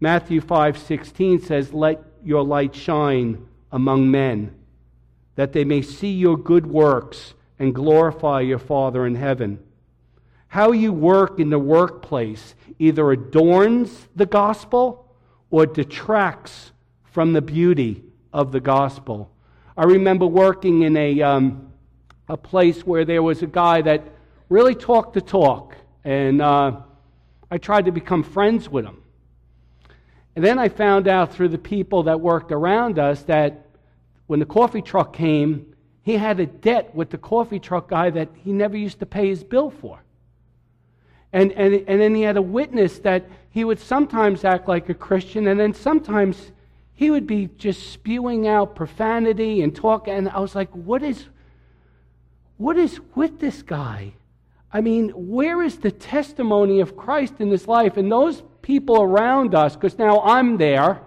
Matthew 0.00 0.40
5:16 0.40 1.38
says, 1.38 1.72
"Let 1.72 2.02
your 2.24 2.42
light 2.42 2.74
shine 2.74 3.46
among 3.70 4.10
men, 4.10 4.50
that 5.36 5.52
they 5.52 5.64
may 5.64 5.80
see 5.82 6.10
your 6.10 6.36
good 6.36 6.66
works 6.66 7.34
and 7.56 7.72
glorify 7.72 8.40
your 8.40 8.58
Father 8.58 9.06
in 9.06 9.14
heaven." 9.14 9.60
How 10.48 10.72
you 10.72 10.92
work 10.92 11.38
in 11.38 11.50
the 11.50 11.58
workplace 11.60 12.56
either 12.80 13.12
adorns 13.12 14.08
the 14.16 14.26
gospel 14.26 15.06
or 15.52 15.66
detracts 15.66 16.72
from 17.04 17.32
the 17.32 17.42
beauty 17.42 18.02
of 18.32 18.50
the 18.50 18.60
gospel. 18.60 19.30
I 19.76 19.84
remember 19.84 20.26
working 20.26 20.82
in 20.82 20.96
a 20.96 21.22
um, 21.22 21.68
a 22.28 22.36
place 22.36 22.86
where 22.86 23.04
there 23.04 23.22
was 23.22 23.42
a 23.42 23.46
guy 23.46 23.82
that 23.82 24.02
really 24.48 24.74
talked 24.74 25.14
the 25.14 25.20
talk, 25.20 25.76
and 26.04 26.42
uh, 26.42 26.80
I 27.50 27.58
tried 27.58 27.86
to 27.86 27.92
become 27.92 28.22
friends 28.22 28.68
with 28.68 28.84
him. 28.84 29.02
And 30.36 30.44
then 30.44 30.58
I 30.58 30.68
found 30.68 31.08
out 31.08 31.32
through 31.32 31.48
the 31.48 31.58
people 31.58 32.04
that 32.04 32.20
worked 32.20 32.52
around 32.52 32.98
us 32.98 33.22
that 33.24 33.66
when 34.26 34.38
the 34.38 34.46
coffee 34.46 34.82
truck 34.82 35.12
came, 35.12 35.74
he 36.02 36.16
had 36.16 36.38
a 36.38 36.46
debt 36.46 36.94
with 36.94 37.10
the 37.10 37.18
coffee 37.18 37.58
truck 37.58 37.88
guy 37.88 38.10
that 38.10 38.28
he 38.34 38.52
never 38.52 38.76
used 38.76 39.00
to 39.00 39.06
pay 39.06 39.28
his 39.28 39.42
bill 39.42 39.70
for. 39.70 40.02
And, 41.32 41.52
and, 41.52 41.74
and 41.86 42.00
then 42.00 42.14
he 42.14 42.22
had 42.22 42.36
a 42.36 42.42
witness 42.42 42.98
that 43.00 43.26
he 43.50 43.64
would 43.64 43.78
sometimes 43.78 44.44
act 44.44 44.68
like 44.68 44.88
a 44.88 44.94
Christian, 44.94 45.48
and 45.48 45.58
then 45.58 45.74
sometimes 45.74 46.52
he 46.94 47.10
would 47.10 47.26
be 47.26 47.48
just 47.58 47.90
spewing 47.92 48.46
out 48.46 48.74
profanity 48.74 49.62
and 49.62 49.74
talk. 49.74 50.08
And 50.08 50.28
I 50.28 50.40
was 50.40 50.54
like, 50.54 50.70
what 50.70 51.02
is, 51.02 51.26
what 52.58 52.76
is 52.76 53.00
with 53.14 53.40
this 53.40 53.62
guy? 53.62 54.12
I 54.72 54.82
mean, 54.82 55.08
where 55.10 55.62
is 55.62 55.78
the 55.78 55.90
testimony 55.90 56.80
of 56.80 56.96
Christ 56.96 57.34
in 57.38 57.48
this 57.48 57.66
life? 57.66 57.96
And 57.96 58.12
those 58.12 58.42
people 58.60 59.00
around 59.00 59.54
us, 59.54 59.74
because 59.74 59.96
now 59.96 60.20
I'm 60.20 60.58
there 60.58 61.00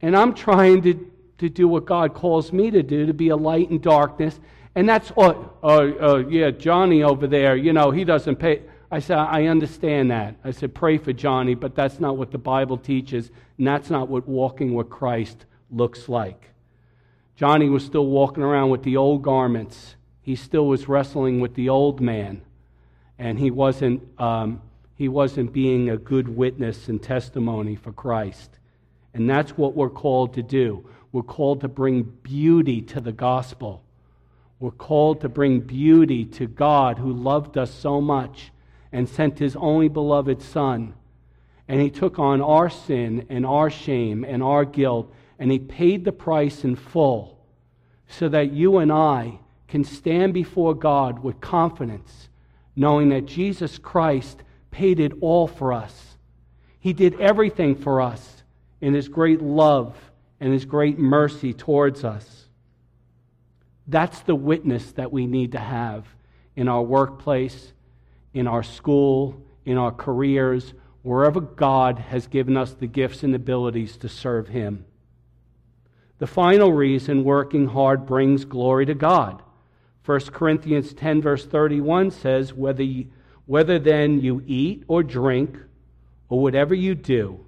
and 0.00 0.16
I'm 0.16 0.34
trying 0.34 0.82
to, 0.82 1.10
to 1.38 1.48
do 1.48 1.66
what 1.66 1.86
God 1.86 2.14
calls 2.14 2.52
me 2.52 2.70
to 2.70 2.82
do, 2.82 3.06
to 3.06 3.14
be 3.14 3.30
a 3.30 3.36
light 3.36 3.70
in 3.70 3.80
darkness. 3.80 4.38
And 4.76 4.88
that's, 4.88 5.10
oh, 5.16 5.50
oh, 5.62 5.94
oh, 6.00 6.16
yeah, 6.18 6.50
Johnny 6.50 7.02
over 7.02 7.26
there, 7.26 7.56
you 7.56 7.72
know, 7.72 7.90
he 7.90 8.04
doesn't 8.04 8.36
pay. 8.36 8.62
I 8.90 9.00
said, 9.00 9.18
I 9.18 9.46
understand 9.46 10.12
that. 10.12 10.36
I 10.44 10.52
said, 10.52 10.72
pray 10.72 10.98
for 10.98 11.12
Johnny, 11.12 11.54
but 11.54 11.74
that's 11.74 11.98
not 11.98 12.16
what 12.16 12.30
the 12.30 12.38
Bible 12.38 12.76
teaches, 12.76 13.30
and 13.58 13.66
that's 13.66 13.90
not 13.90 14.08
what 14.08 14.28
walking 14.28 14.74
with 14.74 14.88
Christ 14.88 15.46
looks 15.70 16.08
like. 16.08 16.50
Johnny 17.34 17.68
was 17.68 17.84
still 17.84 18.06
walking 18.06 18.44
around 18.44 18.70
with 18.70 18.84
the 18.84 18.96
old 18.96 19.22
garments. 19.22 19.96
He 20.24 20.36
still 20.36 20.66
was 20.66 20.88
wrestling 20.88 21.40
with 21.40 21.54
the 21.54 21.68
old 21.68 22.00
man, 22.00 22.40
and 23.18 23.38
he 23.38 23.50
wasn't, 23.50 24.02
um, 24.18 24.62
he 24.96 25.06
wasn't 25.06 25.52
being 25.52 25.90
a 25.90 25.98
good 25.98 26.34
witness 26.34 26.88
and 26.88 27.00
testimony 27.00 27.76
for 27.76 27.92
Christ. 27.92 28.58
And 29.12 29.28
that's 29.28 29.58
what 29.58 29.76
we're 29.76 29.90
called 29.90 30.32
to 30.34 30.42
do. 30.42 30.88
We're 31.12 31.22
called 31.22 31.60
to 31.60 31.68
bring 31.68 32.04
beauty 32.22 32.80
to 32.80 33.02
the 33.02 33.12
gospel. 33.12 33.82
We're 34.58 34.70
called 34.70 35.20
to 35.20 35.28
bring 35.28 35.60
beauty 35.60 36.24
to 36.24 36.46
God 36.46 36.98
who 36.98 37.12
loved 37.12 37.58
us 37.58 37.70
so 37.70 38.00
much 38.00 38.50
and 38.90 39.06
sent 39.06 39.38
his 39.38 39.56
only 39.56 39.88
beloved 39.88 40.40
Son. 40.40 40.94
And 41.68 41.82
he 41.82 41.90
took 41.90 42.18
on 42.18 42.40
our 42.40 42.70
sin 42.70 43.26
and 43.28 43.44
our 43.44 43.68
shame 43.68 44.24
and 44.24 44.42
our 44.42 44.64
guilt, 44.64 45.12
and 45.38 45.52
he 45.52 45.58
paid 45.58 46.06
the 46.06 46.12
price 46.12 46.64
in 46.64 46.76
full 46.76 47.38
so 48.08 48.26
that 48.30 48.52
you 48.52 48.78
and 48.78 48.90
I 48.90 49.40
can 49.74 49.82
stand 49.82 50.32
before 50.32 50.72
God 50.72 51.18
with 51.18 51.40
confidence, 51.40 52.28
knowing 52.76 53.08
that 53.08 53.26
Jesus 53.26 53.76
Christ 53.76 54.44
paid 54.70 55.00
it 55.00 55.10
all 55.20 55.48
for 55.48 55.72
us. 55.72 56.16
He 56.78 56.92
did 56.92 57.20
everything 57.20 57.74
for 57.74 58.00
us 58.00 58.44
in 58.80 58.94
his 58.94 59.08
great 59.08 59.42
love 59.42 59.96
and 60.38 60.52
his 60.52 60.64
great 60.64 60.96
mercy 60.96 61.52
towards 61.52 62.04
us. 62.04 62.44
That's 63.88 64.20
the 64.20 64.36
witness 64.36 64.92
that 64.92 65.10
we 65.10 65.26
need 65.26 65.50
to 65.50 65.58
have 65.58 66.06
in 66.54 66.68
our 66.68 66.84
workplace, 66.84 67.72
in 68.32 68.46
our 68.46 68.62
school, 68.62 69.42
in 69.64 69.76
our 69.76 69.90
careers, 69.90 70.72
wherever 71.02 71.40
God 71.40 71.98
has 71.98 72.28
given 72.28 72.56
us 72.56 72.74
the 72.74 72.86
gifts 72.86 73.24
and 73.24 73.34
abilities 73.34 73.96
to 73.96 74.08
serve 74.08 74.46
Him. 74.46 74.84
The 76.18 76.28
final 76.28 76.72
reason 76.72 77.24
working 77.24 77.66
hard 77.66 78.06
brings 78.06 78.44
glory 78.44 78.86
to 78.86 78.94
God. 78.94 79.42
1 80.04 80.20
Corinthians 80.26 80.92
10, 80.92 81.22
verse 81.22 81.46
31 81.46 82.10
says, 82.10 82.52
whether, 82.52 82.82
you, 82.82 83.06
whether 83.46 83.78
then 83.78 84.20
you 84.20 84.42
eat 84.46 84.84
or 84.86 85.02
drink 85.02 85.56
or 86.28 86.40
whatever 86.42 86.74
you 86.74 86.94
do, 86.94 87.44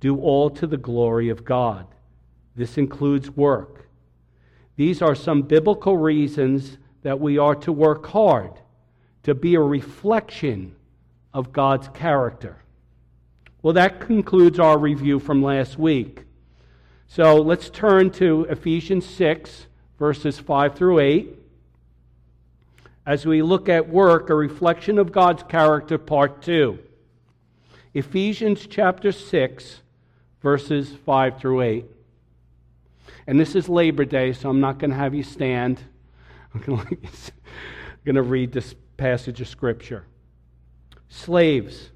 do 0.00 0.18
all 0.20 0.50
to 0.50 0.66
the 0.66 0.76
glory 0.76 1.30
of 1.30 1.44
God. 1.44 1.86
This 2.54 2.76
includes 2.76 3.30
work. 3.30 3.88
These 4.76 5.00
are 5.00 5.14
some 5.14 5.42
biblical 5.42 5.96
reasons 5.96 6.78
that 7.02 7.20
we 7.20 7.38
are 7.38 7.54
to 7.56 7.72
work 7.72 8.06
hard 8.06 8.52
to 9.22 9.34
be 9.34 9.54
a 9.54 9.60
reflection 9.60 10.74
of 11.32 11.52
God's 11.52 11.88
character. 11.88 12.56
Well, 13.62 13.74
that 13.74 14.00
concludes 14.00 14.58
our 14.58 14.78
review 14.78 15.18
from 15.18 15.42
last 15.42 15.78
week. 15.78 16.24
So 17.06 17.36
let's 17.36 17.68
turn 17.68 18.10
to 18.12 18.46
Ephesians 18.48 19.04
6, 19.06 19.66
verses 19.98 20.38
5 20.38 20.74
through 20.74 21.00
8. 21.00 21.39
As 23.06 23.24
we 23.24 23.42
look 23.42 23.68
at 23.68 23.88
work, 23.88 24.30
a 24.30 24.34
reflection 24.34 24.98
of 24.98 25.12
God's 25.12 25.42
character, 25.44 25.96
part 25.98 26.42
2. 26.42 26.78
Ephesians 27.94 28.66
chapter 28.66 29.10
6, 29.10 29.80
verses 30.42 30.92
5 31.06 31.38
through 31.38 31.62
8. 31.62 31.84
And 33.26 33.40
this 33.40 33.54
is 33.54 33.68
Labor 33.68 34.04
Day, 34.04 34.32
so 34.32 34.50
I'm 34.50 34.60
not 34.60 34.78
going 34.78 34.90
to 34.90 34.96
have 34.96 35.14
you 35.14 35.22
stand. 35.22 35.80
I'm 36.54 36.60
going 36.60 38.14
to 38.14 38.22
read 38.22 38.52
this 38.52 38.74
passage 38.96 39.40
of 39.40 39.48
Scripture. 39.48 40.04
Slaves, 41.08 41.90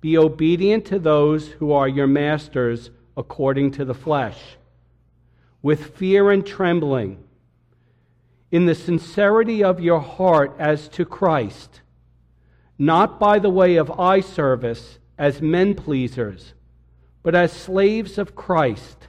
be 0.00 0.16
obedient 0.16 0.84
to 0.86 0.98
those 0.98 1.48
who 1.48 1.72
are 1.72 1.88
your 1.88 2.06
masters 2.06 2.90
according 3.16 3.72
to 3.72 3.84
the 3.84 3.94
flesh, 3.94 4.38
with 5.62 5.96
fear 5.96 6.30
and 6.30 6.46
trembling, 6.46 7.22
in 8.50 8.66
the 8.66 8.74
sincerity 8.74 9.62
of 9.62 9.80
your 9.80 10.00
heart 10.00 10.54
as 10.58 10.88
to 10.88 11.04
Christ, 11.04 11.80
not 12.78 13.18
by 13.20 13.38
the 13.38 13.50
way 13.50 13.76
of 13.76 14.00
eye 14.00 14.20
service 14.20 14.98
as 15.18 15.42
men 15.42 15.74
pleasers, 15.74 16.54
but 17.22 17.34
as 17.34 17.52
slaves 17.52 18.16
of 18.18 18.34
Christ 18.34 19.08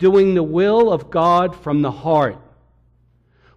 doing 0.00 0.34
the 0.34 0.42
will 0.42 0.92
of 0.92 1.10
God 1.10 1.54
from 1.54 1.82
the 1.82 1.90
heart. 1.90 2.38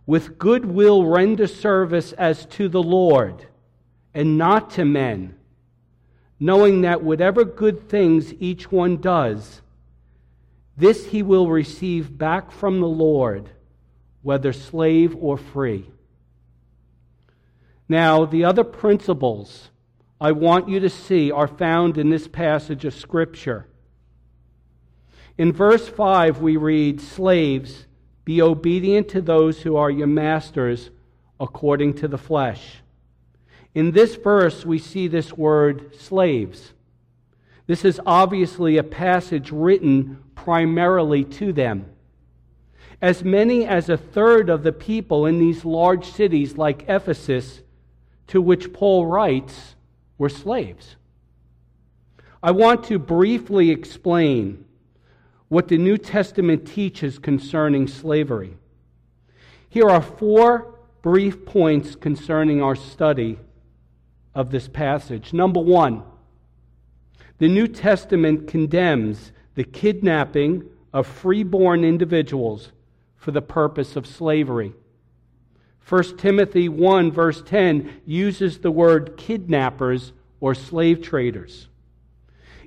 With 0.06 0.38
good 0.38 0.66
will 0.66 1.06
render 1.06 1.48
service 1.48 2.12
as 2.14 2.46
to 2.48 2.68
the 2.68 2.84
Lord 2.84 3.48
and 4.14 4.38
not 4.38 4.70
to 4.72 4.84
men, 4.86 5.36
knowing 6.40 6.82
that 6.82 7.02
whatever 7.02 7.46
good 7.46 7.90
things 7.90 8.34
each 8.40 8.70
one 8.70 8.98
does, 8.98 9.62
this 10.76 11.06
he 11.08 11.24
will 11.24 11.48
receive 11.48 12.18
back 12.18 12.52
from 12.52 12.82
the 12.82 12.88
Lord, 12.88 13.50
whether 14.24 14.52
slave 14.52 15.16
or 15.20 15.38
free. 15.38 15.90
Now, 17.88 18.26
the 18.26 18.46
other 18.46 18.64
principles 18.64 19.70
I 20.20 20.32
want 20.32 20.70
you 20.70 20.80
to 20.80 20.90
see 20.90 21.32
are 21.32 21.48
found 21.48 21.98
in 21.98 22.10
this 22.10 22.28
passage 22.28 22.86
of 22.86 22.96
Scripture. 22.96 23.68
In 25.38 25.52
verse 25.52 25.88
5, 25.88 26.40
we 26.40 26.58
read, 26.58 27.02
Slaves, 27.02 27.86
be 28.24 28.42
obedient 28.42 29.10
to 29.10 29.22
those 29.22 29.62
who 29.62 29.76
are 29.76 29.92
your 29.92 30.08
masters 30.08 30.90
according 31.40 31.96
to 31.96 32.08
the 32.08 32.18
flesh. 32.18 32.78
In 33.76 33.92
this 33.92 34.16
verse, 34.16 34.66
we 34.66 34.80
see 34.80 35.08
this 35.08 35.34
word 35.34 35.96
slaves. 35.96 36.74
This 37.66 37.84
is 37.84 38.00
obviously 38.06 38.78
a 38.78 38.84
passage 38.84 39.52
written 39.52 40.24
primarily 40.36 41.24
to 41.26 41.52
them. 41.52 41.93
As 43.04 43.22
many 43.22 43.66
as 43.66 43.90
a 43.90 43.98
third 43.98 44.50
of 44.50 44.64
the 44.64 44.72
people 44.72 45.26
in 45.26 45.38
these 45.38 45.66
large 45.66 46.06
cities 46.06 46.58
like 46.58 46.86
Ephesus, 46.88 47.62
to 48.28 48.42
which 48.42 48.72
Paul 48.72 49.06
writes, 49.08 49.76
were 50.18 50.30
slaves. 50.30 50.96
I 52.42 52.52
want 52.52 52.86
to 52.86 52.98
briefly 52.98 53.72
explain 53.72 54.64
what 55.50 55.68
the 55.68 55.78
New 55.78 55.98
Testament 55.98 56.66
teaches 56.66 57.20
concerning 57.20 57.90
slavery. 57.90 58.56
Here 59.68 59.90
are 59.90 60.02
four 60.02 60.74
brief 61.02 61.46
points 61.46 61.96
concerning 61.96 62.62
our 62.62 62.76
study 62.76 63.38
of 64.34 64.50
this 64.50 64.70
passage. 64.70 65.34
Number 65.34 65.60
one, 65.60 66.04
the 67.38 67.50
New 67.50 67.68
Testament 67.68 68.48
condemns 68.48 69.34
the 69.56 69.66
kidnapping 69.66 70.70
of 70.94 71.06
freeborn 71.06 71.84
individuals 71.84 72.72
for 73.24 73.32
the 73.32 73.42
purpose 73.42 73.96
of 73.96 74.06
slavery. 74.06 74.74
1 75.88 76.18
Timothy 76.18 76.68
1, 76.68 77.10
verse 77.10 77.42
10, 77.42 78.02
uses 78.06 78.60
the 78.60 78.72
word 78.72 79.16
kidnappers 79.16 80.12
or 80.42 80.54
slave 80.54 81.02
traders. 81.02 81.70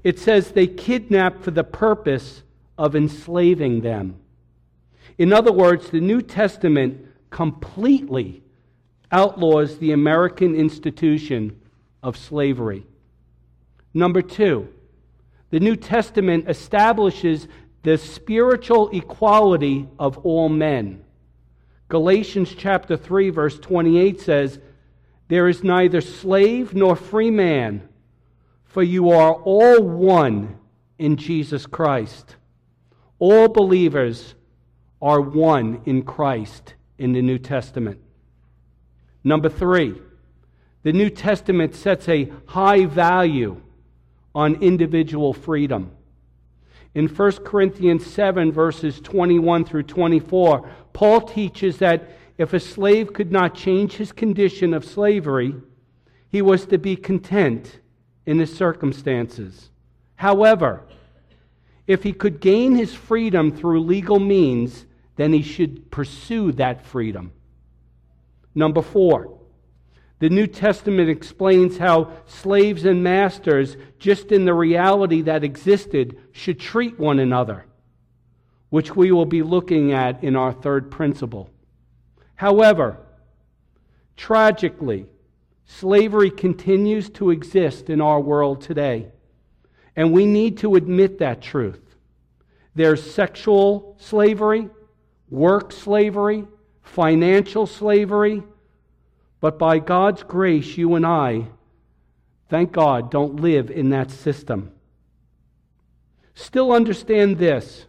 It 0.02 0.18
says 0.18 0.52
they 0.52 0.66
kidnap 0.66 1.42
for 1.42 1.50
the 1.50 1.64
purpose 1.64 2.42
of 2.78 2.96
enslaving 2.96 3.82
them. 3.82 4.16
In 5.18 5.30
other 5.30 5.52
words, 5.52 5.90
the 5.90 6.00
New 6.00 6.22
Testament 6.22 7.06
completely 7.28 8.42
outlaws 9.12 9.76
the 9.76 9.92
American 9.92 10.54
institution 10.54 11.60
of 12.02 12.16
slavery. 12.16 12.86
Number 13.92 14.22
two, 14.22 14.68
the 15.50 15.60
New 15.60 15.76
Testament 15.76 16.48
establishes 16.48 17.46
the 17.86 17.96
spiritual 17.96 18.88
equality 18.88 19.88
of 19.96 20.18
all 20.26 20.48
men. 20.48 21.04
Galatians 21.88 22.52
chapter 22.52 22.96
3 22.96 23.30
verse 23.30 23.60
28 23.60 24.20
says, 24.20 24.58
"There 25.28 25.48
is 25.48 25.62
neither 25.62 26.00
slave 26.00 26.74
nor 26.74 26.96
free 26.96 27.30
man, 27.30 27.88
for 28.64 28.82
you 28.82 29.10
are 29.10 29.34
all 29.34 29.80
one 29.80 30.56
in 30.98 31.14
Jesus 31.14 31.64
Christ." 31.64 32.34
All 33.20 33.46
believers 33.46 34.34
are 35.00 35.20
one 35.20 35.80
in 35.84 36.02
Christ 36.02 36.74
in 36.98 37.12
the 37.12 37.22
New 37.22 37.38
Testament. 37.38 38.00
Number 39.22 39.48
three, 39.48 39.94
the 40.82 40.92
New 40.92 41.08
Testament 41.08 41.76
sets 41.76 42.08
a 42.08 42.32
high 42.46 42.84
value 42.84 43.60
on 44.34 44.56
individual 44.56 45.32
freedom. 45.32 45.92
In 46.96 47.08
1 47.08 47.32
Corinthians 47.44 48.06
7, 48.06 48.50
verses 48.50 49.02
21 49.02 49.66
through 49.66 49.82
24, 49.82 50.66
Paul 50.94 51.20
teaches 51.20 51.76
that 51.76 52.08
if 52.38 52.54
a 52.54 52.58
slave 52.58 53.12
could 53.12 53.30
not 53.30 53.54
change 53.54 53.92
his 53.92 54.12
condition 54.12 54.72
of 54.72 54.82
slavery, 54.82 55.54
He 56.30 56.40
was 56.40 56.64
to 56.66 56.78
be 56.78 56.96
content 56.96 57.80
in 58.24 58.38
his 58.38 58.54
circumstances. 58.56 59.70
However, 60.16 60.84
if 61.86 62.02
he 62.02 62.12
could 62.14 62.40
gain 62.40 62.74
his 62.74 62.94
freedom 62.94 63.54
through 63.54 63.80
legal 63.82 64.18
means, 64.18 64.86
then 65.16 65.34
he 65.34 65.42
should 65.42 65.90
pursue 65.90 66.52
that 66.52 66.84
freedom. 66.84 67.32
Number 68.54 68.82
four, 68.82 69.35
the 70.18 70.30
New 70.30 70.46
Testament 70.46 71.10
explains 71.10 71.76
how 71.76 72.12
slaves 72.26 72.86
and 72.86 73.04
masters, 73.04 73.76
just 73.98 74.32
in 74.32 74.46
the 74.46 74.54
reality 74.54 75.20
that 75.22 75.44
existed, 75.44 76.16
should 76.32 76.58
treat 76.58 76.98
one 76.98 77.18
another, 77.18 77.66
which 78.70 78.96
we 78.96 79.12
will 79.12 79.26
be 79.26 79.42
looking 79.42 79.92
at 79.92 80.24
in 80.24 80.34
our 80.34 80.54
third 80.54 80.90
principle. 80.90 81.50
However, 82.34 82.98
tragically, 84.16 85.06
slavery 85.66 86.30
continues 86.30 87.10
to 87.10 87.30
exist 87.30 87.90
in 87.90 88.00
our 88.00 88.20
world 88.20 88.62
today, 88.62 89.08
and 89.94 90.12
we 90.12 90.24
need 90.24 90.58
to 90.58 90.76
admit 90.76 91.18
that 91.18 91.42
truth. 91.42 91.82
There's 92.74 93.14
sexual 93.14 93.96
slavery, 93.98 94.70
work 95.28 95.72
slavery, 95.72 96.46
financial 96.82 97.66
slavery, 97.66 98.42
but 99.40 99.58
by 99.58 99.78
God's 99.78 100.22
grace, 100.22 100.76
you 100.76 100.94
and 100.94 101.06
I, 101.06 101.48
thank 102.48 102.72
God, 102.72 103.10
don't 103.10 103.40
live 103.40 103.70
in 103.70 103.90
that 103.90 104.10
system. 104.10 104.72
Still 106.34 106.72
understand 106.72 107.38
this. 107.38 107.86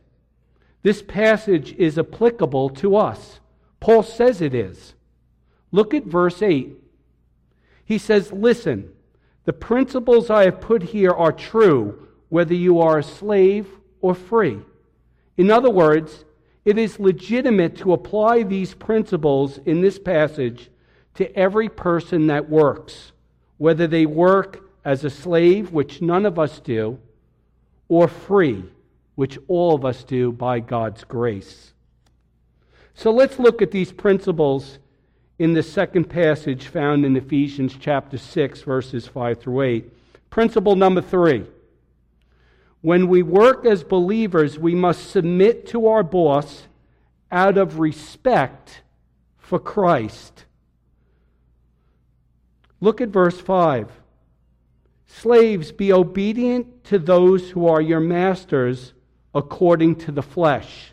This 0.84 1.02
passage 1.02 1.74
is 1.74 1.98
applicable 1.98 2.70
to 2.72 2.96
us. 2.96 3.40
Paul 3.80 4.04
says 4.04 4.42
it 4.42 4.54
is. 4.54 4.94
Look 5.72 5.94
at 5.94 6.06
verse 6.06 6.42
8. 6.42 6.74
He 7.84 7.98
says, 7.98 8.32
Listen, 8.32 8.90
the 9.46 9.54
principles 9.54 10.30
I 10.30 10.46
have 10.46 10.62
put 10.62 10.84
here 10.84 11.12
are 11.12 11.32
true, 11.32 12.08
whether 12.30 12.54
you 12.54 12.80
are 12.80 13.00
a 13.00 13.04
slave 13.04 13.68
or 14.02 14.14
free. 14.14 14.60
In 15.38 15.52
other 15.52 15.70
words, 15.70 16.26
it 16.66 16.78
is 16.78 17.00
legitimate 17.00 17.78
to 17.78 17.94
apply 17.94 18.44
these 18.44 18.74
principles 18.74 19.60
in 19.66 19.82
this 19.82 20.00
passage 20.00 20.70
to 21.18 21.36
every 21.36 21.68
person 21.68 22.28
that 22.28 22.50
works, 22.50 23.12
whether 23.58 23.88
they 23.88 24.06
work 24.06 24.64
as 24.86 25.04
a 25.04 25.10
slave, 25.10 25.72
which 25.72 26.02
none 26.02 26.26
of 26.26 26.40
us 26.40 26.60
do, 26.60 26.98
or 27.90 28.08
free, 28.08 28.64
which 29.16 29.38
all 29.48 29.76
of 29.76 29.84
us 29.84 30.04
do 30.04 30.32
by 30.32 30.60
God's 30.60 31.04
grace. 31.04 31.74
So 32.94 33.12
let's 33.12 33.40
look 33.40 33.62
at 33.62 33.72
these 33.72 33.92
principles 33.92 34.78
in 35.40 35.54
the 35.54 35.64
second 35.64 36.06
passage 36.06 36.68
found 36.68 37.04
in 37.04 37.16
Ephesians 37.16 37.76
chapter 37.80 38.18
6, 38.18 38.62
verses 38.62 39.08
5 39.08 39.40
through 39.40 39.62
8. 39.62 40.30
Principle 40.30 40.76
number 40.76 41.02
three. 41.02 41.46
When 42.82 43.08
we 43.08 43.24
work 43.24 43.66
as 43.66 43.84
believers, 43.84 44.60
we 44.60 44.76
must 44.76 45.10
submit 45.10 45.68
to 45.68 45.88
our 45.88 46.04
boss 46.04 46.68
out 47.32 47.58
of 47.58 47.80
respect 47.80 48.82
for 49.38 49.60
Christ. 49.60 50.46
Look 52.80 53.02
at 53.02 53.10
verse 53.10 53.40
5. 53.40 53.92
Slaves, 55.08 55.72
be 55.72 55.92
obedient 55.92 56.84
to 56.86 57.00
those 57.00 57.50
who 57.50 57.68
are 57.68 57.82
your 57.82 58.00
masters 58.00 58.94
according 59.34 59.96
to 59.96 60.12
the 60.12 60.22
flesh. 60.22 60.92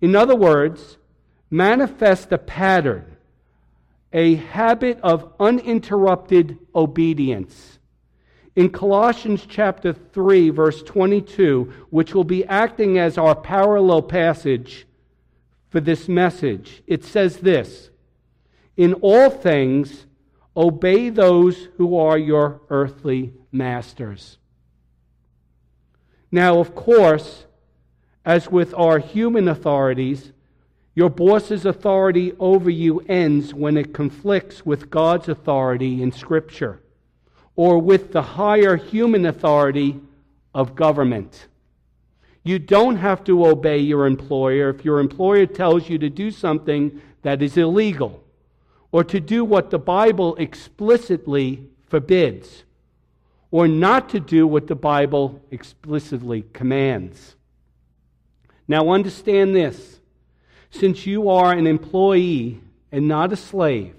In 0.00 0.14
other 0.14 0.36
words, 0.36 0.98
manifest 1.50 2.32
a 2.32 2.38
pattern, 2.38 3.16
a 4.12 4.34
habit 4.34 5.00
of 5.02 5.32
uninterrupted 5.40 6.58
obedience. 6.74 7.78
In 8.54 8.68
Colossians 8.68 9.46
chapter 9.48 9.92
3, 9.94 10.50
verse 10.50 10.82
22, 10.82 11.72
which 11.90 12.14
will 12.14 12.24
be 12.24 12.44
acting 12.44 12.98
as 12.98 13.16
our 13.16 13.34
parallel 13.34 14.02
passage 14.02 14.86
for 15.70 15.80
this 15.80 16.06
message, 16.06 16.82
it 16.86 17.02
says 17.02 17.38
this 17.38 17.88
In 18.76 18.92
all 18.94 19.30
things, 19.30 20.06
Obey 20.56 21.08
those 21.08 21.68
who 21.76 21.96
are 21.96 22.18
your 22.18 22.60
earthly 22.68 23.32
masters. 23.50 24.38
Now, 26.30 26.58
of 26.58 26.74
course, 26.74 27.46
as 28.24 28.50
with 28.50 28.74
our 28.74 28.98
human 28.98 29.48
authorities, 29.48 30.32
your 30.94 31.10
boss's 31.10 31.64
authority 31.64 32.32
over 32.38 32.70
you 32.70 33.00
ends 33.08 33.54
when 33.54 33.76
it 33.76 33.94
conflicts 33.94 34.64
with 34.64 34.90
God's 34.90 35.28
authority 35.28 36.02
in 36.02 36.12
Scripture 36.12 36.80
or 37.56 37.78
with 37.78 38.12
the 38.12 38.22
higher 38.22 38.76
human 38.76 39.26
authority 39.26 40.00
of 40.54 40.74
government. 40.74 41.48
You 42.44 42.58
don't 42.58 42.96
have 42.96 43.24
to 43.24 43.46
obey 43.46 43.78
your 43.78 44.06
employer 44.06 44.68
if 44.68 44.84
your 44.84 45.00
employer 45.00 45.46
tells 45.46 45.88
you 45.88 45.98
to 45.98 46.10
do 46.10 46.30
something 46.30 47.00
that 47.22 47.40
is 47.40 47.56
illegal 47.56 48.21
or 48.92 49.02
to 49.02 49.18
do 49.18 49.44
what 49.44 49.70
the 49.70 49.78
Bible 49.78 50.36
explicitly 50.36 51.66
forbids, 51.88 52.64
or 53.50 53.66
not 53.66 54.10
to 54.10 54.20
do 54.20 54.46
what 54.46 54.66
the 54.66 54.74
Bible 54.74 55.42
explicitly 55.50 56.44
commands. 56.52 57.34
Now, 58.68 58.90
understand 58.90 59.54
this 59.54 60.00
since 60.70 61.06
you 61.06 61.28
are 61.28 61.52
an 61.52 61.66
employee 61.66 62.60
and 62.90 63.08
not 63.08 63.32
a 63.32 63.36
slave, 63.36 63.94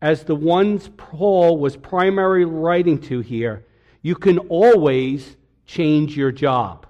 as 0.00 0.24
the 0.24 0.34
ones 0.34 0.90
Paul 0.96 1.58
was 1.58 1.76
primarily 1.76 2.44
writing 2.44 2.98
to 3.02 3.20
here, 3.20 3.64
you 4.02 4.14
can 4.14 4.38
always 4.38 5.36
change 5.64 6.16
your 6.16 6.32
job. 6.32 6.86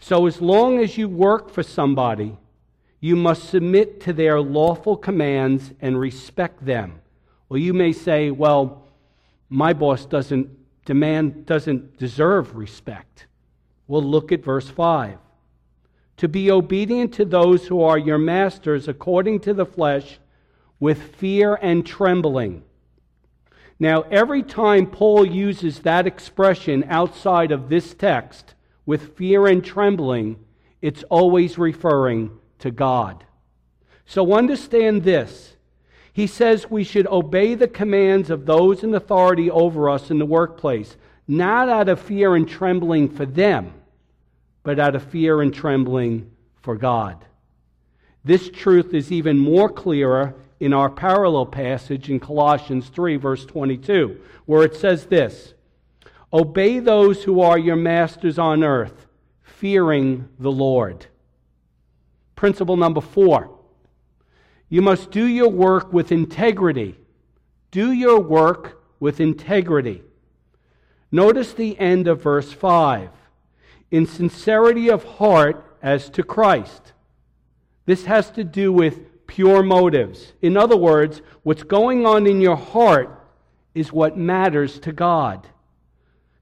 So, 0.00 0.26
as 0.26 0.42
long 0.42 0.80
as 0.80 0.98
you 0.98 1.08
work 1.08 1.50
for 1.50 1.62
somebody, 1.62 2.36
you 3.04 3.16
must 3.16 3.50
submit 3.50 4.00
to 4.00 4.14
their 4.14 4.40
lawful 4.40 4.96
commands 4.96 5.74
and 5.82 6.00
respect 6.00 6.64
them. 6.64 7.02
Well, 7.50 7.58
you 7.58 7.74
may 7.74 7.92
say, 7.92 8.30
well, 8.30 8.88
my 9.50 9.74
boss 9.74 10.06
doesn't 10.06 10.48
demand, 10.86 11.44
doesn't 11.44 11.98
deserve 11.98 12.56
respect. 12.56 13.26
Well, 13.86 14.02
look 14.02 14.32
at 14.32 14.42
verse 14.42 14.70
5. 14.70 15.18
To 16.16 16.28
be 16.28 16.50
obedient 16.50 17.12
to 17.16 17.26
those 17.26 17.66
who 17.66 17.82
are 17.82 17.98
your 17.98 18.16
masters 18.16 18.88
according 18.88 19.40
to 19.40 19.52
the 19.52 19.66
flesh 19.66 20.18
with 20.80 21.14
fear 21.16 21.56
and 21.60 21.84
trembling. 21.84 22.62
Now, 23.78 24.00
every 24.10 24.42
time 24.42 24.86
Paul 24.86 25.26
uses 25.26 25.80
that 25.80 26.06
expression 26.06 26.86
outside 26.88 27.52
of 27.52 27.68
this 27.68 27.92
text, 27.92 28.54
with 28.86 29.14
fear 29.14 29.46
and 29.46 29.62
trembling, 29.62 30.42
it's 30.80 31.02
always 31.10 31.58
referring 31.58 32.38
to 32.60 32.70
God. 32.70 33.24
So 34.06 34.32
understand 34.34 35.02
this. 35.02 35.56
He 36.12 36.26
says 36.26 36.70
we 36.70 36.84
should 36.84 37.06
obey 37.08 37.54
the 37.54 37.68
commands 37.68 38.30
of 38.30 38.46
those 38.46 38.84
in 38.84 38.94
authority 38.94 39.50
over 39.50 39.90
us 39.90 40.10
in 40.10 40.18
the 40.18 40.26
workplace, 40.26 40.96
not 41.26 41.68
out 41.68 41.88
of 41.88 42.00
fear 42.00 42.36
and 42.36 42.48
trembling 42.48 43.08
for 43.08 43.26
them, 43.26 43.72
but 44.62 44.78
out 44.78 44.94
of 44.94 45.02
fear 45.02 45.42
and 45.42 45.52
trembling 45.52 46.30
for 46.62 46.76
God. 46.76 47.24
This 48.24 48.48
truth 48.48 48.94
is 48.94 49.10
even 49.10 49.38
more 49.38 49.68
clearer 49.68 50.34
in 50.60 50.72
our 50.72 50.88
parallel 50.88 51.46
passage 51.46 52.08
in 52.08 52.20
Colossians 52.20 52.88
3, 52.88 53.16
verse 53.16 53.44
22, 53.44 54.20
where 54.46 54.62
it 54.62 54.76
says 54.76 55.06
this 55.06 55.54
Obey 56.32 56.78
those 56.78 57.24
who 57.24 57.40
are 57.40 57.58
your 57.58 57.76
masters 57.76 58.38
on 58.38 58.64
earth, 58.64 59.06
fearing 59.42 60.28
the 60.38 60.50
Lord. 60.50 61.06
Principle 62.36 62.76
number 62.76 63.00
four 63.00 63.50
you 64.68 64.82
must 64.82 65.10
do 65.10 65.24
your 65.26 65.50
work 65.50 65.92
with 65.92 66.10
integrity. 66.10 66.96
Do 67.70 67.92
your 67.92 68.18
work 68.18 68.82
with 68.98 69.20
integrity. 69.20 70.02
Notice 71.12 71.52
the 71.52 71.78
end 71.78 72.08
of 72.08 72.22
verse 72.22 72.52
5 72.52 73.10
in 73.90 74.06
sincerity 74.06 74.88
of 74.88 75.04
heart 75.04 75.64
as 75.80 76.10
to 76.10 76.24
Christ. 76.24 76.92
This 77.86 78.06
has 78.06 78.30
to 78.32 78.42
do 78.42 78.72
with 78.72 79.26
pure 79.28 79.62
motives. 79.62 80.32
In 80.42 80.56
other 80.56 80.76
words, 80.76 81.22
what's 81.44 81.62
going 81.62 82.04
on 82.04 82.26
in 82.26 82.40
your 82.40 82.56
heart 82.56 83.24
is 83.74 83.92
what 83.92 84.16
matters 84.16 84.80
to 84.80 84.92
God. 84.92 85.46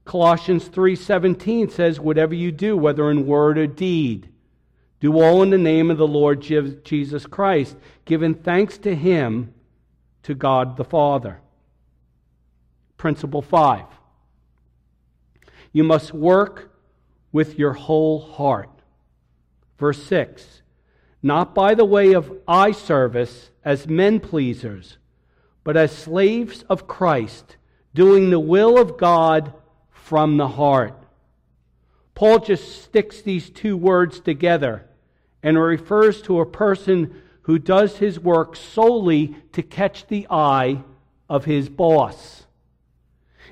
Colossians 0.05 0.69
3:17 0.69 1.69
says 1.69 1.99
whatever 1.99 2.33
you 2.33 2.51
do 2.51 2.75
whether 2.75 3.11
in 3.11 3.27
word 3.27 3.57
or 3.57 3.67
deed 3.67 4.32
do 5.03 5.21
all 5.21 5.43
in 5.43 5.49
the 5.49 5.57
name 5.57 5.91
of 5.91 5.97
the 5.97 6.07
Lord 6.07 6.39
Jesus 6.39 7.25
Christ, 7.25 7.75
giving 8.05 8.33
thanks 8.33 8.77
to 8.77 8.95
Him, 8.95 9.53
to 10.21 10.33
God 10.33 10.77
the 10.77 10.85
Father. 10.85 11.41
Principle 12.95 13.41
five 13.41 13.83
you 15.73 15.83
must 15.83 16.13
work 16.13 16.71
with 17.33 17.59
your 17.59 17.73
whole 17.73 18.21
heart. 18.21 18.69
Verse 19.77 20.01
6 20.03 20.61
Not 21.21 21.53
by 21.53 21.75
the 21.75 21.83
way 21.83 22.13
of 22.13 22.31
eye 22.47 22.71
service 22.71 23.49
as 23.65 23.89
men 23.89 24.21
pleasers, 24.21 24.99
but 25.65 25.75
as 25.75 25.91
slaves 25.91 26.63
of 26.69 26.87
Christ, 26.87 27.57
doing 27.93 28.29
the 28.29 28.39
will 28.39 28.79
of 28.79 28.97
God 28.97 29.53
from 29.91 30.37
the 30.37 30.47
heart. 30.47 30.97
Paul 32.15 32.39
just 32.39 32.83
sticks 32.83 33.21
these 33.21 33.49
two 33.49 33.75
words 33.75 34.21
together 34.21 34.87
and 35.43 35.61
refers 35.61 36.21
to 36.23 36.39
a 36.39 36.45
person 36.45 37.21
who 37.43 37.59
does 37.59 37.97
his 37.97 38.19
work 38.19 38.55
solely 38.55 39.35
to 39.51 39.61
catch 39.61 40.07
the 40.07 40.25
eye 40.31 40.81
of 41.29 41.45
his 41.45 41.67
boss. 41.69 42.45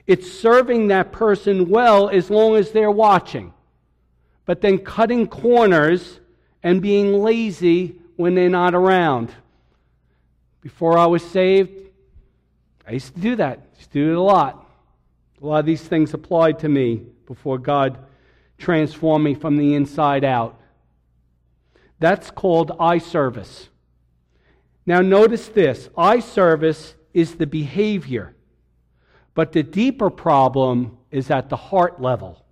It's 0.08 0.32
serving 0.32 0.88
that 0.88 1.12
person 1.12 1.70
well 1.70 2.10
as 2.10 2.30
long 2.30 2.56
as 2.56 2.72
they're 2.72 2.90
watching, 2.90 3.54
but 4.46 4.62
then 4.62 4.80
cutting 4.80 5.28
corners 5.28 6.20
and 6.64 6.82
being 6.82 7.14
lazy 7.22 7.96
when 8.16 8.34
they're 8.34 8.50
not 8.50 8.74
around. 8.74 9.32
Before 10.62 10.98
I 10.98 11.08
was 11.08 11.24
saved, 11.24 11.72
I 12.88 12.94
used 12.94 13.14
to 13.16 13.22
do 13.22 13.36
that. 13.36 13.60
I 13.60 13.78
used 13.78 13.92
to 13.92 14.00
do 14.00 14.12
it 14.12 14.18
a 14.18 14.22
lot. 14.22 14.66
A 15.42 15.46
lot 15.46 15.60
of 15.60 15.66
these 15.66 15.82
things 15.82 16.14
applied 16.14 16.60
to 16.60 16.70
me 16.70 17.02
before 17.26 17.58
God 17.58 17.98
transformed 18.58 19.26
me 19.26 19.34
from 19.34 19.58
the 19.58 19.74
inside 19.74 20.24
out. 20.24 20.61
That's 22.02 22.32
called 22.32 22.72
eye 22.80 22.98
service. 22.98 23.70
Now, 24.88 25.02
notice 25.02 25.48
this 25.50 25.88
eye 25.96 26.20
service 26.20 26.96
is 27.14 27.36
the 27.36 27.46
behavior, 27.46 28.36
but 29.36 29.52
the 29.52 29.62
deeper 29.62 30.10
problem 30.10 30.98
is 31.12 31.30
at 31.30 31.50
the 31.50 31.56
heart 31.56 32.02
level. 32.02 32.44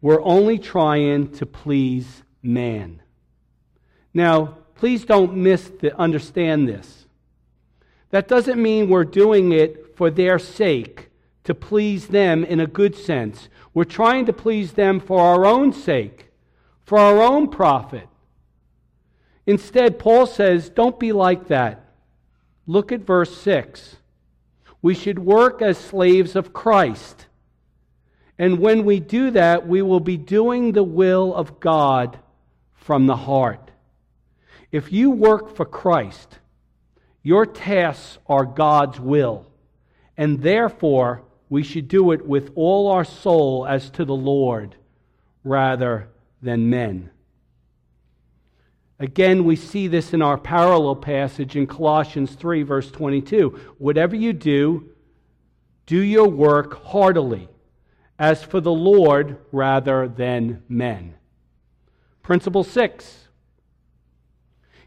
We're 0.00 0.22
only 0.22 0.60
trying 0.60 1.32
to 1.32 1.44
please 1.44 2.22
man. 2.40 3.02
Now, 4.14 4.58
please 4.76 5.04
don't 5.04 5.36
miss 5.36 5.68
the, 5.80 5.98
understand 5.98 6.68
this. 6.68 7.06
That 8.10 8.28
doesn't 8.28 8.62
mean 8.62 8.90
we're 8.90 9.04
doing 9.04 9.50
it 9.50 9.96
for 9.96 10.08
their 10.08 10.38
sake, 10.38 11.10
to 11.42 11.52
please 11.52 12.06
them 12.06 12.44
in 12.44 12.60
a 12.60 12.66
good 12.68 12.94
sense. 12.94 13.48
We're 13.74 13.82
trying 13.82 14.26
to 14.26 14.32
please 14.32 14.74
them 14.74 15.00
for 15.00 15.20
our 15.20 15.44
own 15.44 15.72
sake, 15.72 16.28
for 16.92 16.98
our 16.98 17.22
own 17.22 17.48
profit. 17.48 18.06
Instead, 19.46 19.98
Paul 19.98 20.26
says, 20.26 20.68
don't 20.68 21.00
be 21.00 21.12
like 21.12 21.48
that. 21.48 21.86
Look 22.66 22.92
at 22.92 23.06
verse 23.06 23.34
6. 23.38 23.96
We 24.82 24.94
should 24.94 25.18
work 25.18 25.62
as 25.62 25.78
slaves 25.78 26.36
of 26.36 26.52
Christ. 26.52 27.28
And 28.38 28.58
when 28.58 28.84
we 28.84 29.00
do 29.00 29.30
that, 29.30 29.66
we 29.66 29.80
will 29.80 30.00
be 30.00 30.18
doing 30.18 30.72
the 30.72 30.84
will 30.84 31.34
of 31.34 31.60
God 31.60 32.18
from 32.74 33.06
the 33.06 33.16
heart. 33.16 33.70
If 34.70 34.92
you 34.92 35.12
work 35.12 35.56
for 35.56 35.64
Christ, 35.64 36.40
your 37.22 37.46
tasks 37.46 38.18
are 38.26 38.44
God's 38.44 39.00
will, 39.00 39.46
and 40.18 40.42
therefore 40.42 41.22
we 41.48 41.62
should 41.62 41.88
do 41.88 42.12
it 42.12 42.26
with 42.26 42.50
all 42.54 42.88
our 42.88 43.06
soul 43.06 43.66
as 43.66 43.88
to 43.92 44.04
the 44.04 44.14
Lord 44.14 44.76
rather 45.42 46.11
than 46.42 46.68
men. 46.68 47.10
Again, 48.98 49.44
we 49.44 49.56
see 49.56 49.88
this 49.88 50.12
in 50.12 50.22
our 50.22 50.38
parallel 50.38 50.96
passage 50.96 51.56
in 51.56 51.66
Colossians 51.66 52.34
3, 52.34 52.62
verse 52.62 52.90
22. 52.90 53.58
Whatever 53.78 54.14
you 54.14 54.32
do, 54.32 54.90
do 55.86 55.98
your 55.98 56.28
work 56.28 56.84
heartily, 56.84 57.48
as 58.18 58.42
for 58.42 58.60
the 58.60 58.72
Lord 58.72 59.38
rather 59.50 60.06
than 60.06 60.62
men. 60.68 61.14
Principle 62.22 62.62
6 62.62 63.28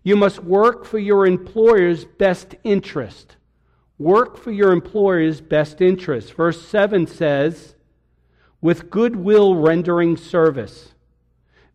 You 0.03 0.15
must 0.15 0.43
work 0.43 0.85
for 0.85 0.99
your 0.99 1.25
employer's 1.25 2.05
best 2.05 2.55
interest. 2.63 3.35
Work 3.97 4.37
for 4.37 4.51
your 4.51 4.71
employer's 4.71 5.41
best 5.41 5.81
interest. 5.81 6.33
Verse 6.33 6.65
7 6.65 7.07
says, 7.07 7.75
with 8.61 8.89
goodwill 8.89 9.55
rendering 9.55 10.17
service 10.17 10.94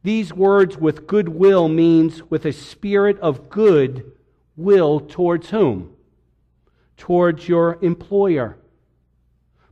these 0.03 0.33
words 0.33 0.79
with 0.79 1.07
goodwill 1.07 1.69
means 1.69 2.23
with 2.31 2.47
a 2.47 2.53
spirit 2.53 3.19
of 3.21 3.51
good 3.51 4.13
will 4.57 5.01
towards 5.01 5.51
whom? 5.51 5.95
Towards 6.97 7.49
your 7.49 7.79
employer. 7.83 8.59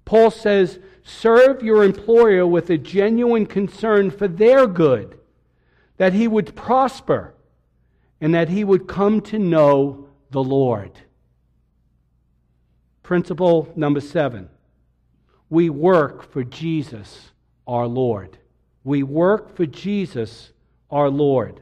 Paul 0.05 0.31
says, 0.31 0.79
serve 1.03 1.63
your 1.63 1.85
employer 1.85 2.47
with 2.47 2.71
a 2.71 2.79
genuine 2.79 3.47
concern 3.47 4.11
for 4.11 4.29
their 4.29 4.67
good, 4.67 5.19
that 5.97 6.13
he 6.13 6.29
would 6.29 6.55
prosper 6.55 7.35
and 8.21 8.35
that 8.35 8.49
he 8.49 8.65
would 8.65 8.87
come 8.87 9.21
to 9.23 9.39
know 9.39 10.09
the 10.31 10.43
Lord. 10.43 10.93
Principle 13.03 13.73
number 13.77 14.01
seven 14.01 14.51
we 15.51 15.71
work 15.71 16.31
for 16.31 16.45
Jesus 16.45 17.31
our 17.67 17.87
Lord. 17.87 18.39
We 18.89 19.03
work 19.03 19.55
for 19.55 19.67
Jesus 19.67 20.51
our 20.91 21.11
Lord. 21.11 21.61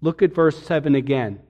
Look 0.00 0.22
at 0.22 0.32
verse 0.32 0.64
7 0.64 0.94
again. 0.94 1.40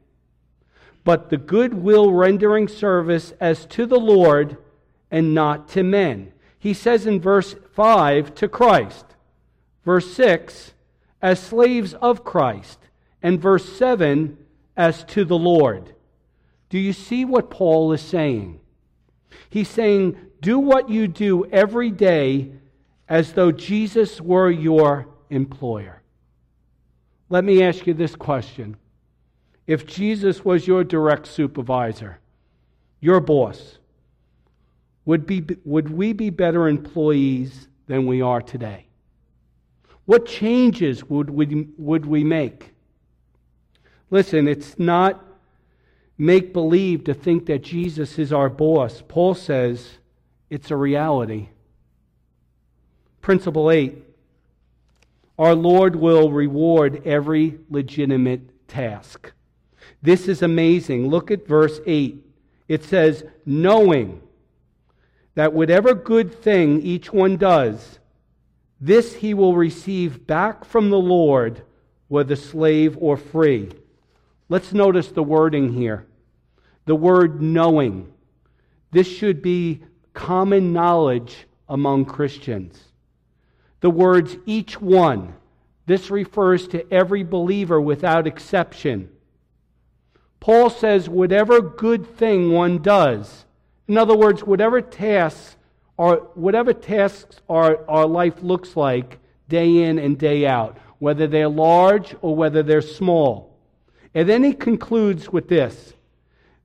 But 1.04 1.28
the 1.28 1.36
goodwill 1.36 2.10
rendering 2.10 2.66
service 2.66 3.34
as 3.38 3.66
to 3.66 3.84
the 3.84 4.00
Lord 4.00 4.56
and 5.10 5.34
not 5.34 5.68
to 5.72 5.82
men. 5.82 6.32
He 6.58 6.72
says 6.72 7.06
in 7.06 7.20
verse 7.20 7.54
5 7.74 8.34
to 8.36 8.48
Christ. 8.48 9.04
Verse 9.84 10.10
6 10.14 10.72
as 11.20 11.38
slaves 11.38 11.92
of 11.92 12.24
Christ. 12.24 12.78
And 13.22 13.38
verse 13.38 13.70
7 13.70 14.38
as 14.78 15.04
to 15.04 15.26
the 15.26 15.36
Lord. 15.36 15.94
Do 16.70 16.78
you 16.78 16.94
see 16.94 17.26
what 17.26 17.50
Paul 17.50 17.92
is 17.92 18.00
saying? 18.00 18.60
He's 19.50 19.68
saying, 19.68 20.16
do 20.40 20.58
what 20.58 20.88
you 20.88 21.06
do 21.06 21.44
every 21.50 21.90
day 21.90 22.52
as 23.12 23.34
though 23.34 23.52
Jesus 23.52 24.22
were 24.22 24.50
your 24.50 25.06
employer. 25.28 26.00
Let 27.28 27.44
me 27.44 27.62
ask 27.62 27.86
you 27.86 27.92
this 27.92 28.16
question. 28.16 28.74
If 29.66 29.84
Jesus 29.84 30.46
was 30.46 30.66
your 30.66 30.82
direct 30.82 31.26
supervisor, 31.26 32.20
your 33.00 33.20
boss, 33.20 33.76
would, 35.04 35.26
be, 35.26 35.44
would 35.66 35.90
we 35.90 36.14
be 36.14 36.30
better 36.30 36.68
employees 36.68 37.68
than 37.86 38.06
we 38.06 38.22
are 38.22 38.40
today? 38.40 38.86
What 40.06 40.24
changes 40.24 41.04
would 41.04 41.28
we, 41.28 41.68
would 41.76 42.06
we 42.06 42.24
make? 42.24 42.72
Listen, 44.08 44.48
it's 44.48 44.78
not 44.78 45.22
make 46.16 46.54
believe 46.54 47.04
to 47.04 47.12
think 47.12 47.44
that 47.44 47.62
Jesus 47.62 48.18
is 48.18 48.32
our 48.32 48.48
boss. 48.48 49.02
Paul 49.06 49.34
says 49.34 49.98
it's 50.48 50.70
a 50.70 50.76
reality. 50.76 51.50
Principle 53.22 53.70
8 53.70 54.04
Our 55.38 55.54
Lord 55.54 55.96
will 55.96 56.30
reward 56.30 57.06
every 57.06 57.58
legitimate 57.70 58.68
task. 58.68 59.32
This 60.02 60.28
is 60.28 60.42
amazing. 60.42 61.08
Look 61.08 61.30
at 61.30 61.46
verse 61.46 61.80
8. 61.86 62.22
It 62.68 62.84
says, 62.84 63.24
knowing 63.46 64.20
that 65.34 65.52
whatever 65.52 65.94
good 65.94 66.34
thing 66.34 66.82
each 66.82 67.12
one 67.12 67.36
does, 67.36 67.98
this 68.80 69.14
he 69.14 69.32
will 69.32 69.54
receive 69.54 70.26
back 70.26 70.64
from 70.64 70.90
the 70.90 70.98
Lord, 70.98 71.62
whether 72.08 72.34
slave 72.34 72.96
or 73.00 73.16
free. 73.16 73.70
Let's 74.48 74.72
notice 74.72 75.08
the 75.08 75.22
wording 75.22 75.72
here. 75.72 76.06
The 76.86 76.96
word 76.96 77.40
knowing. 77.40 78.12
This 78.90 79.06
should 79.06 79.40
be 79.40 79.82
common 80.12 80.72
knowledge 80.72 81.46
among 81.68 82.06
Christians. 82.06 82.91
The 83.82 83.90
words 83.90 84.36
each 84.46 84.80
one, 84.80 85.34
this 85.86 86.10
refers 86.10 86.68
to 86.68 86.90
every 86.92 87.24
believer 87.24 87.80
without 87.80 88.26
exception. 88.26 89.10
Paul 90.38 90.70
says, 90.70 91.08
whatever 91.08 91.60
good 91.60 92.06
thing 92.16 92.52
one 92.52 92.78
does, 92.78 93.44
in 93.88 93.98
other 93.98 94.16
words, 94.16 94.42
whatever 94.44 94.80
tasks 94.80 95.56
or 95.96 96.28
whatever 96.34 96.72
tasks 96.72 97.40
our, 97.48 97.88
our 97.90 98.06
life 98.06 98.40
looks 98.42 98.76
like 98.76 99.18
day 99.48 99.82
in 99.82 99.98
and 99.98 100.16
day 100.16 100.46
out, 100.46 100.78
whether 100.98 101.26
they're 101.26 101.48
large 101.48 102.14
or 102.22 102.34
whether 102.36 102.62
they're 102.62 102.80
small. 102.80 103.58
And 104.14 104.28
then 104.28 104.44
he 104.44 104.54
concludes 104.54 105.28
with 105.28 105.48
this 105.48 105.94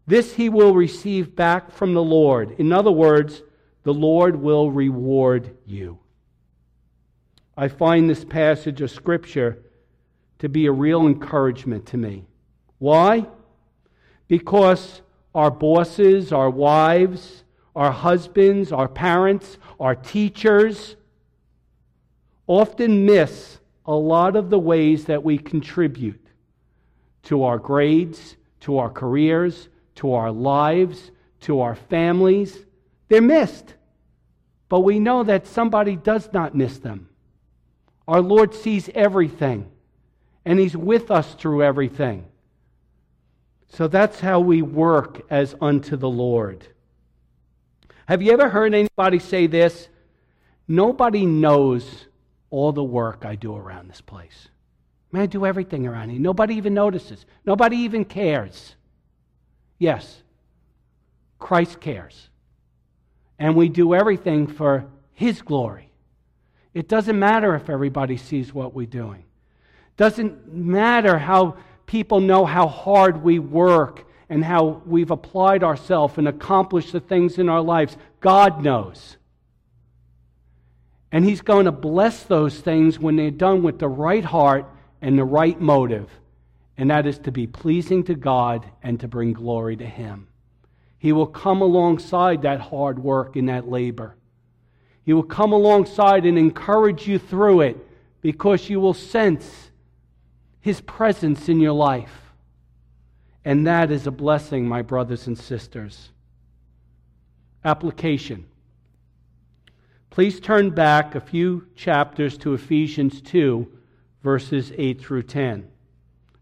this 0.06 0.36
he 0.36 0.50
will 0.50 0.74
receive 0.74 1.36
back 1.36 1.72
from 1.72 1.94
the 1.94 2.04
Lord. 2.04 2.56
In 2.60 2.72
other 2.72 2.92
words, 2.92 3.42
the 3.84 3.94
Lord 3.94 4.36
will 4.36 4.72
reward 4.72 5.58
you. 5.66 6.00
I 7.58 7.68
find 7.68 8.08
this 8.08 8.24
passage 8.24 8.82
of 8.82 8.92
Scripture 8.92 9.64
to 10.38 10.48
be 10.48 10.68
a 10.68 10.72
real 10.72 11.08
encouragement 11.08 11.88
to 11.88 11.98
me. 11.98 12.26
Why? 12.78 13.26
Because 14.28 15.02
our 15.34 15.50
bosses, 15.50 16.32
our 16.32 16.52
wives, 16.52 17.44
our 17.76 17.92
husbands, 17.92 18.72
our 18.72 18.88
parents, 18.88 19.58
our 19.80 19.96
teachers 19.96 20.96
often 22.46 23.06
miss 23.06 23.60
a 23.86 23.96
lot 23.96 24.36
of 24.36 24.52
the 24.52 24.60
ways 24.60 25.06
that 25.06 25.24
we 25.24 25.40
contribute 25.40 26.28
to 27.24 27.44
our 27.44 27.58
grades, 27.58 28.36
to 28.60 28.78
our 28.78 28.90
careers, 28.90 29.70
to 29.96 30.14
our 30.14 30.32
lives, 30.32 31.12
to 31.42 31.62
our 31.62 31.76
families. 31.76 32.66
They're 33.08 33.22
missed. 33.22 33.74
But 34.70 34.82
we 34.82 35.00
know 35.00 35.24
that 35.24 35.48
somebody 35.48 35.96
does 35.96 36.32
not 36.34 36.54
miss 36.54 36.78
them. 36.78 37.07
Our 38.08 38.22
Lord 38.22 38.54
sees 38.54 38.90
everything, 38.96 39.70
and 40.46 40.60
He's 40.60 40.78
with 40.78 41.12
us 41.12 41.34
through 41.36 41.64
everything. 41.64 42.26
So 43.70 43.88
that's 43.88 44.20
how 44.20 44.40
we 44.40 44.62
work 44.62 45.26
as 45.30 45.56
unto 45.60 45.98
the 45.98 46.10
Lord. 46.10 46.68
Have 48.08 48.22
you 48.22 48.32
ever 48.32 48.48
heard 48.48 48.74
anybody 48.74 49.20
say 49.20 49.48
this? 49.48 49.90
Nobody 50.68 51.26
knows 51.26 52.08
all 52.50 52.72
the 52.72 52.84
work 52.84 53.26
I 53.26 53.36
do 53.36 53.56
around 53.56 53.90
this 53.90 54.02
place. 54.02 54.48
Man, 55.12 55.24
I 55.24 55.26
do 55.26 55.46
everything 55.46 55.86
around 55.86 56.10
here. 56.10 56.20
Nobody 56.20 56.56
even 56.56 56.74
notices. 56.74 57.26
Nobody 57.46 57.78
even 57.78 58.06
cares. 58.06 58.76
Yes, 59.78 60.24
Christ 61.40 61.80
cares. 61.80 62.30
And 63.38 63.56
we 63.56 63.70
do 63.70 63.94
everything 63.94 64.48
for 64.48 64.86
His 65.14 65.42
glory. 65.42 65.92
It 66.78 66.88
doesn't 66.88 67.18
matter 67.18 67.56
if 67.56 67.72
everybody 67.72 68.18
sees 68.18 68.54
what 68.54 68.76
we're 68.76 68.86
doing. 68.86 69.24
Doesn't 69.98 70.54
matter 70.54 71.18
how 71.18 71.58
people 71.88 72.20
know 72.20 72.46
how 72.46 72.68
hard 72.68 73.24
we 73.24 73.40
work 73.40 74.08
and 74.30 74.46
how 74.46 74.84
we've 74.86 75.10
applied 75.10 75.64
ourselves 75.64 76.20
and 76.20 76.28
accomplished 76.28 76.92
the 76.92 77.00
things 77.00 77.40
in 77.40 77.50
our 77.50 77.62
lives. 77.64 77.98
God 78.20 78.64
knows. 78.64 79.18
And 81.12 81.26
He's 81.26 81.42
going 81.42 81.66
to 81.66 81.72
bless 81.72 82.22
those 82.22 82.60
things 82.60 83.00
when 83.00 83.16
they're 83.16 83.32
done 83.32 83.64
with 83.64 83.80
the 83.80 83.88
right 83.88 84.24
heart 84.24 84.68
and 85.02 85.18
the 85.18 85.26
right 85.26 85.60
motive, 85.60 86.12
and 86.78 86.92
that 86.92 87.08
is 87.08 87.18
to 87.20 87.32
be 87.32 87.48
pleasing 87.48 88.04
to 88.04 88.14
God 88.14 88.68
and 88.84 89.00
to 89.00 89.08
bring 89.08 89.34
glory 89.34 89.78
to 89.78 89.86
Him. 89.86 90.28
He 91.00 91.12
will 91.12 91.26
come 91.26 91.64
alongside 91.64 92.44
that 92.44 92.60
hard 92.62 93.00
work 93.00 93.36
and 93.36 93.50
that 93.50 93.68
labor. 93.68 94.17
He 95.08 95.14
will 95.14 95.24
come 95.24 95.54
alongside 95.54 96.26
and 96.26 96.38
encourage 96.38 97.08
you 97.08 97.18
through 97.18 97.62
it 97.62 97.78
because 98.20 98.70
you 98.70 98.82
will 98.82 98.94
sense 98.94 99.72
His 100.60 100.82
presence 100.82 101.48
in 101.48 101.62
your 101.62 101.72
life. 101.72 102.34
And 103.46 103.66
that 103.68 103.90
is 103.90 104.06
a 104.06 104.12
blessing, 104.12 104.68
my 104.68 104.82
brothers 104.82 105.26
and 105.28 105.38
sisters. 105.38 106.10
Application. 107.64 108.48
Please 110.10 110.42
turn 110.42 110.72
back 110.72 111.16
a 111.16 111.22
few 111.22 111.68
chapters 111.74 112.38
to 112.40 112.54
Ephesians 112.54 113.22
2, 113.22 113.66
verses 114.24 114.74
8 114.78 115.00
through 115.00 115.24
10. 115.24 115.70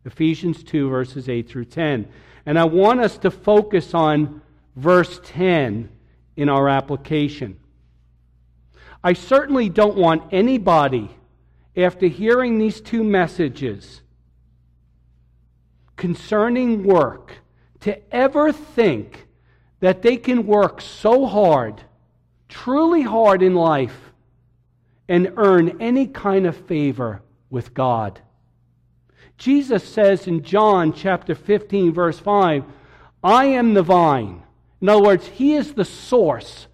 Ephesians 0.05 0.63
2, 0.63 0.89
verses 0.89 1.29
8 1.29 1.47
through 1.47 1.65
10. 1.65 2.07
And 2.47 2.57
I 2.57 2.63
want 2.63 2.99
us 2.99 3.19
to 3.19 3.29
focus 3.29 3.93
on 3.93 4.41
verse 4.75 5.19
10 5.23 5.87
in 6.35 6.49
our 6.49 6.67
application. 6.67 7.59
I 9.05 9.13
certainly 9.13 9.69
don't 9.69 9.95
want 9.95 10.33
anybody, 10.33 11.11
after 11.77 12.07
hearing 12.07 12.57
these 12.57 12.81
two 12.81 13.03
messages 13.03 14.01
concerning 15.95 16.83
work, 16.83 17.33
to 17.81 18.13
ever 18.13 18.51
think 18.51 19.27
that 19.79 20.01
they 20.01 20.17
can 20.17 20.47
work 20.47 20.81
so 20.81 21.25
hard, 21.25 21.83
truly 22.49 23.03
hard 23.03 23.43
in 23.43 23.53
life, 23.53 24.11
and 25.07 25.33
earn 25.37 25.79
any 25.79 26.07
kind 26.07 26.47
of 26.47 26.57
favor 26.57 27.21
with 27.49 27.73
God. 27.73 28.19
Jesus 29.37 29.87
says 29.87 30.27
in 30.27 30.43
John 30.43 30.91
chapter 30.91 31.35
15, 31.35 31.93
verse 31.93 32.19
5, 32.19 32.63
I 33.23 33.45
am 33.45 33.73
the 33.73 33.83
vine 33.83 34.41
in 34.81 34.89
other 34.89 35.01
words, 35.01 35.27
He 35.27 35.55
is 35.55 35.73
the 35.73 35.85
source 35.85 36.67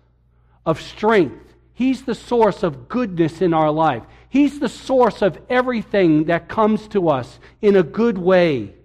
of 0.65 0.81
strength. 0.81 1.50
He's 1.73 2.03
the 2.03 2.15
source 2.15 2.63
of 2.63 2.87
goodness 2.87 3.41
in 3.41 3.53
our 3.53 3.71
life. 3.71 4.03
He's 4.29 4.59
the 4.59 4.69
source 4.69 5.21
of 5.21 5.39
everything 5.49 6.25
that 6.25 6.47
comes 6.47 6.87
to 6.89 7.09
us 7.09 7.39
in 7.61 7.75
a 7.75 7.83
good 7.83 8.17
way. 8.17 8.75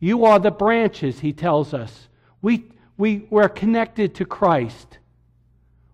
You 0.00 0.24
are 0.24 0.38
the 0.38 0.50
branches, 0.50 1.20
he 1.20 1.32
tells 1.32 1.74
us. 1.74 2.08
We, 2.40 2.64
we, 2.96 3.26
we're 3.30 3.48
connected 3.48 4.14
to 4.16 4.24
Christ. 4.24 4.98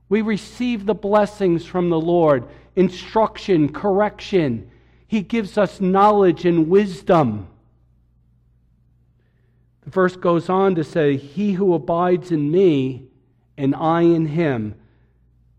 We 0.08 0.22
receive 0.22 0.84
the 0.84 0.94
blessings 0.94 1.64
from 1.64 1.90
the 1.90 2.00
Lord 2.00 2.46
instruction, 2.76 3.72
correction. 3.72 4.70
He 5.06 5.22
gives 5.22 5.56
us 5.56 5.80
knowledge 5.80 6.44
and 6.44 6.68
wisdom. 6.68 7.46
The 9.84 9.90
verse 9.90 10.16
goes 10.16 10.48
on 10.48 10.74
to 10.74 10.84
say, 10.84 11.16
He 11.16 11.52
who 11.52 11.74
abides 11.74 12.32
in 12.32 12.50
me 12.50 13.08
and 13.56 13.74
I 13.74 14.02
in 14.02 14.26
him. 14.26 14.74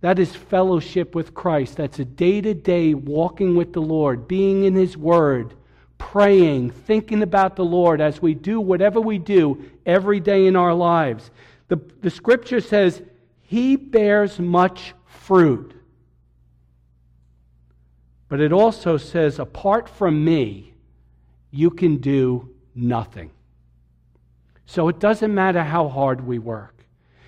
That 0.01 0.19
is 0.19 0.35
fellowship 0.35 1.15
with 1.15 1.33
Christ. 1.33 1.77
That's 1.77 1.99
a 1.99 2.05
day 2.05 2.41
to 2.41 2.53
day 2.53 2.93
walking 2.93 3.55
with 3.55 3.73
the 3.73 3.81
Lord, 3.81 4.27
being 4.27 4.63
in 4.63 4.75
His 4.75 4.95
Word, 4.97 5.53
praying, 5.97 6.71
thinking 6.71 7.23
about 7.23 7.55
the 7.55 7.65
Lord 7.65 8.01
as 8.01 8.21
we 8.21 8.33
do 8.33 8.59
whatever 8.59 8.99
we 9.01 9.17
do 9.17 9.71
every 9.85 10.19
day 10.19 10.47
in 10.47 10.55
our 10.55 10.73
lives. 10.73 11.31
The, 11.69 11.77
the 12.01 12.11
scripture 12.11 12.61
says, 12.61 13.01
He 13.41 13.75
bears 13.75 14.39
much 14.39 14.93
fruit. 15.05 15.73
But 18.27 18.41
it 18.41 18.51
also 18.51 18.97
says, 18.97 19.39
apart 19.39 19.87
from 19.87 20.23
me, 20.25 20.73
you 21.51 21.69
can 21.69 21.97
do 21.97 22.49
nothing. 22.73 23.31
So 24.65 24.89
it 24.89 24.99
doesn't 24.99 25.33
matter 25.33 25.63
how 25.63 25.87
hard 25.87 26.25
we 26.25 26.39
work. 26.39 26.74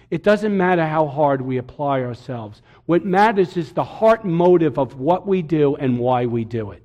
It 0.09 0.23
doesn't 0.23 0.55
matter 0.55 0.85
how 0.85 1.07
hard 1.07 1.41
we 1.41 1.57
apply 1.57 2.01
ourselves. 2.01 2.61
What 2.85 3.05
matters 3.05 3.57
is 3.57 3.73
the 3.73 3.83
heart 3.83 4.23
motive 4.23 4.77
of 4.79 4.99
what 4.99 5.27
we 5.27 5.41
do 5.41 5.75
and 5.75 5.99
why 5.99 6.25
we 6.25 6.45
do 6.45 6.71
it. 6.71 6.83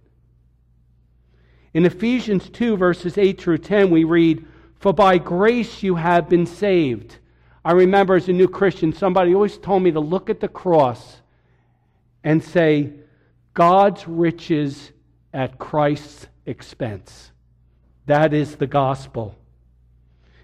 In 1.72 1.86
Ephesians 1.86 2.50
2, 2.50 2.76
verses 2.76 3.16
8 3.16 3.40
through 3.40 3.58
10, 3.58 3.90
we 3.90 4.04
read, 4.04 4.44
For 4.80 4.92
by 4.92 5.18
grace 5.18 5.82
you 5.82 5.94
have 5.94 6.28
been 6.28 6.46
saved. 6.46 7.16
I 7.64 7.72
remember 7.72 8.16
as 8.16 8.28
a 8.28 8.32
new 8.32 8.48
Christian, 8.48 8.92
somebody 8.92 9.34
always 9.34 9.56
told 9.56 9.82
me 9.82 9.92
to 9.92 10.00
look 10.00 10.28
at 10.28 10.40
the 10.40 10.48
cross 10.48 11.20
and 12.24 12.42
say, 12.42 12.92
God's 13.54 14.08
riches 14.08 14.90
at 15.32 15.58
Christ's 15.58 16.26
expense. 16.44 17.30
That 18.06 18.34
is 18.34 18.56
the 18.56 18.66
gospel. 18.66 19.36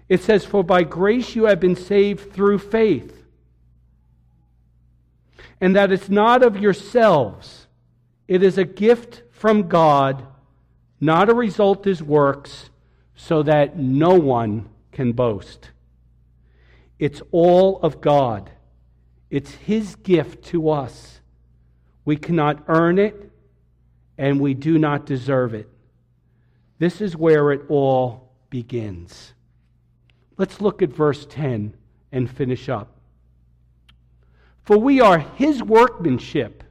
It 0.09 0.23
says, 0.23 0.43
For 0.43 0.63
by 0.63 0.83
grace 0.83 1.35
you 1.35 1.45
have 1.45 1.59
been 1.59 1.75
saved 1.75 2.33
through 2.33 2.57
faith. 2.57 3.15
And 5.61 5.75
that 5.75 5.91
it's 5.91 6.09
not 6.09 6.41
of 6.41 6.57
yourselves, 6.57 7.67
it 8.27 8.43
is 8.43 8.57
a 8.57 8.65
gift 8.65 9.23
from 9.31 9.67
God, 9.67 10.25
not 10.99 11.29
a 11.29 11.33
result 11.33 11.85
of 11.85 12.01
works, 12.01 12.69
so 13.15 13.43
that 13.43 13.77
no 13.77 14.15
one 14.15 14.69
can 14.91 15.11
boast. 15.11 15.71
It's 16.97 17.21
all 17.31 17.79
of 17.81 18.01
God. 18.01 18.49
It's 19.29 19.51
His 19.51 19.95
gift 19.95 20.45
to 20.45 20.69
us. 20.69 21.19
We 22.03 22.17
cannot 22.17 22.63
earn 22.67 22.97
it, 22.97 23.31
and 24.17 24.39
we 24.39 24.53
do 24.53 24.77
not 24.77 25.05
deserve 25.05 25.53
it. 25.53 25.69
This 26.79 27.01
is 27.01 27.15
where 27.15 27.51
it 27.51 27.61
all 27.69 28.31
begins. 28.49 29.33
Let's 30.39 30.61
look 30.61 30.81
at 30.81 30.89
verse 30.89 31.25
10 31.25 31.75
and 32.13 32.31
finish 32.31 32.69
up. 32.69 32.95
For 34.63 34.77
we 34.77 35.01
are 35.01 35.19
his 35.19 35.61
workmanship. 35.61 36.63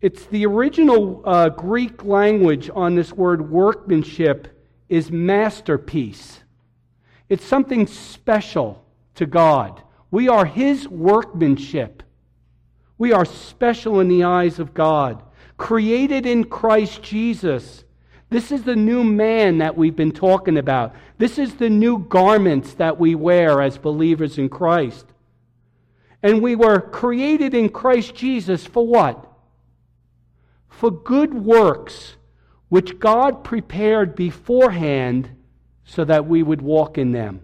It's 0.00 0.24
the 0.24 0.46
original 0.46 1.20
uh, 1.26 1.50
Greek 1.50 2.04
language 2.04 2.70
on 2.74 2.94
this 2.94 3.12
word 3.12 3.50
workmanship 3.50 4.48
is 4.88 5.12
masterpiece. 5.12 6.40
It's 7.28 7.44
something 7.44 7.86
special 7.86 8.82
to 9.16 9.26
God. 9.26 9.82
We 10.10 10.30
are 10.30 10.46
his 10.46 10.88
workmanship. 10.88 12.02
We 12.96 13.12
are 13.12 13.26
special 13.26 14.00
in 14.00 14.08
the 14.08 14.24
eyes 14.24 14.58
of 14.58 14.72
God, 14.72 15.22
created 15.58 16.24
in 16.24 16.44
Christ 16.44 17.02
Jesus 17.02 17.84
this 18.34 18.50
is 18.50 18.64
the 18.64 18.74
new 18.74 19.04
man 19.04 19.58
that 19.58 19.76
we've 19.76 19.94
been 19.94 20.10
talking 20.10 20.58
about. 20.58 20.96
This 21.18 21.38
is 21.38 21.54
the 21.54 21.70
new 21.70 21.98
garments 21.98 22.74
that 22.74 22.98
we 22.98 23.14
wear 23.14 23.62
as 23.62 23.78
believers 23.78 24.38
in 24.38 24.48
Christ. 24.48 25.06
And 26.22 26.42
we 26.42 26.56
were 26.56 26.80
created 26.80 27.54
in 27.54 27.68
Christ 27.68 28.14
Jesus 28.14 28.66
for 28.66 28.86
what? 28.86 29.30
For 30.68 30.90
good 30.90 31.34
works, 31.34 32.16
which 32.68 32.98
God 32.98 33.44
prepared 33.44 34.16
beforehand 34.16 35.30
so 35.84 36.04
that 36.04 36.26
we 36.26 36.42
would 36.42 36.62
walk 36.62 36.98
in 36.98 37.12
them. 37.12 37.42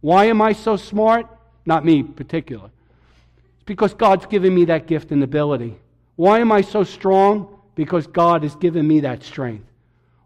Why 0.00 0.26
am 0.26 0.40
I 0.40 0.52
so 0.52 0.76
smart? 0.76 1.26
Not 1.66 1.84
me 1.84 2.02
particular. 2.02 2.70
It's 3.56 3.64
because 3.66 3.92
God's 3.92 4.26
given 4.26 4.54
me 4.54 4.64
that 4.66 4.86
gift 4.86 5.10
and 5.10 5.22
ability. 5.22 5.76
Why 6.16 6.38
am 6.38 6.52
I 6.52 6.62
so 6.62 6.84
strong? 6.84 7.58
Because 7.74 8.06
God 8.06 8.44
has 8.44 8.54
given 8.56 8.86
me 8.86 9.00
that 9.00 9.22
strength. 9.22 9.69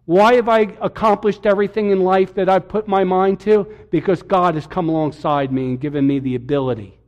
Why 0.07 0.35
have 0.35 0.49
I 0.49 0.61
accomplished 0.83 1.47
everything 1.47 1.91
in 1.91 2.01
life 2.01 2.35
that 2.35 2.49
I've 2.49 2.69
put 2.69 2.87
my 2.87 3.05
mind 3.05 3.41
to? 3.41 3.67
Because 3.91 4.23
God 4.23 4.55
has 4.55 4.67
come 4.67 4.89
alongside 4.89 5.51
me 5.51 5.65
and 5.65 5.81
given 5.81 6.07
me 6.07 6.19
the 6.19 6.35
ability. 6.35 6.99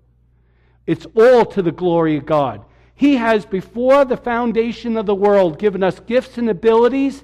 It's 0.86 1.06
all 1.14 1.44
to 1.46 1.62
the 1.62 1.72
glory 1.72 2.16
of 2.16 2.24
God. 2.24 2.64
He 2.94 3.16
has, 3.16 3.44
before 3.44 4.06
the 4.06 4.16
foundation 4.16 4.96
of 4.96 5.04
the 5.04 5.14
world, 5.14 5.58
given 5.58 5.82
us 5.82 6.00
gifts 6.00 6.38
and 6.38 6.48
abilities. 6.48 7.22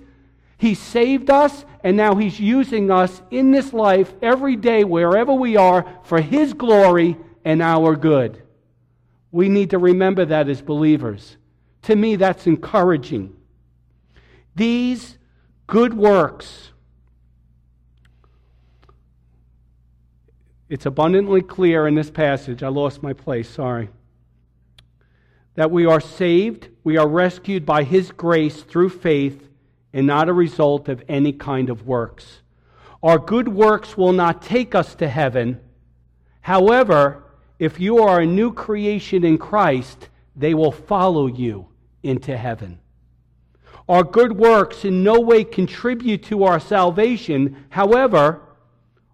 He 0.59 0.75
saved 0.75 1.31
us, 1.31 1.65
and 1.83 1.97
now 1.97 2.15
He's 2.15 2.39
using 2.39 2.91
us 2.91 3.23
in 3.31 3.51
this 3.51 3.73
life 3.73 4.13
every 4.21 4.57
day, 4.57 4.85
wherever 4.85 5.33
we 5.33 5.57
are, 5.57 5.87
for 6.05 6.21
His 6.21 6.53
glory 6.53 7.17
and 7.45 7.63
our 7.63 7.97
good. 7.97 8.43
We 9.31 9.49
need 9.49 9.71
to 9.71 9.79
remember 9.79 10.27
that 10.27 10.51
as 10.51 10.61
believers. 10.61 11.39
To 11.83 11.97
me, 11.97 12.17
that's 12.17 12.47
encouraging. 12.47 13.35
These 14.55 15.17
good 15.73 15.95
works. 15.95 16.71
It's 20.69 20.85
abundantly 20.85 21.41
clear 21.41 21.89
in 21.89 21.95
this 21.95 22.11
passage. 22.11 22.63
I 22.63 22.69
lost 22.69 23.03
my 23.03 23.15
place, 23.15 23.49
sorry. 23.49 23.89
That 25.55 25.71
we 25.71 25.87
are 25.87 25.99
saved, 25.99 26.69
we 26.85 26.99
are 26.99 27.09
rescued 27.09 27.65
by 27.65 27.85
His 27.85 28.11
grace 28.11 28.63
through 28.63 28.91
faith, 28.91 29.49
and 29.95 30.07
not 30.07 30.29
a 30.29 30.35
result 30.35 30.91
of 30.91 31.03
any 31.09 31.33
kind 31.33 31.71
of 31.71 31.87
works. 31.87 32.43
Our 33.03 33.19
good 33.19 33.49
works 33.49 33.97
will 33.97 34.13
not 34.13 34.43
take 34.43 34.75
us 34.75 34.95
to 34.97 35.09
heaven. 35.09 35.59
However, 36.43 37.25
if 37.59 37.81
you 37.81 38.03
are 38.03 38.21
a 38.21 38.27
new 38.27 38.53
creation 38.53 39.25
in 39.25 39.39
Christ, 39.39 40.11
they 40.37 40.53
will 40.53 40.73
follow 40.73 41.29
you 41.29 41.69
into 42.03 42.37
heaven. 42.37 42.82
Our 43.93 44.05
good 44.05 44.39
works 44.39 44.87
in 44.87 45.03
no 45.03 45.21
way 45.21 45.45
contribute 45.45 46.23
to 46.23 46.45
our 46.45 46.59
salvation. 46.59 47.67
However, 47.69 48.41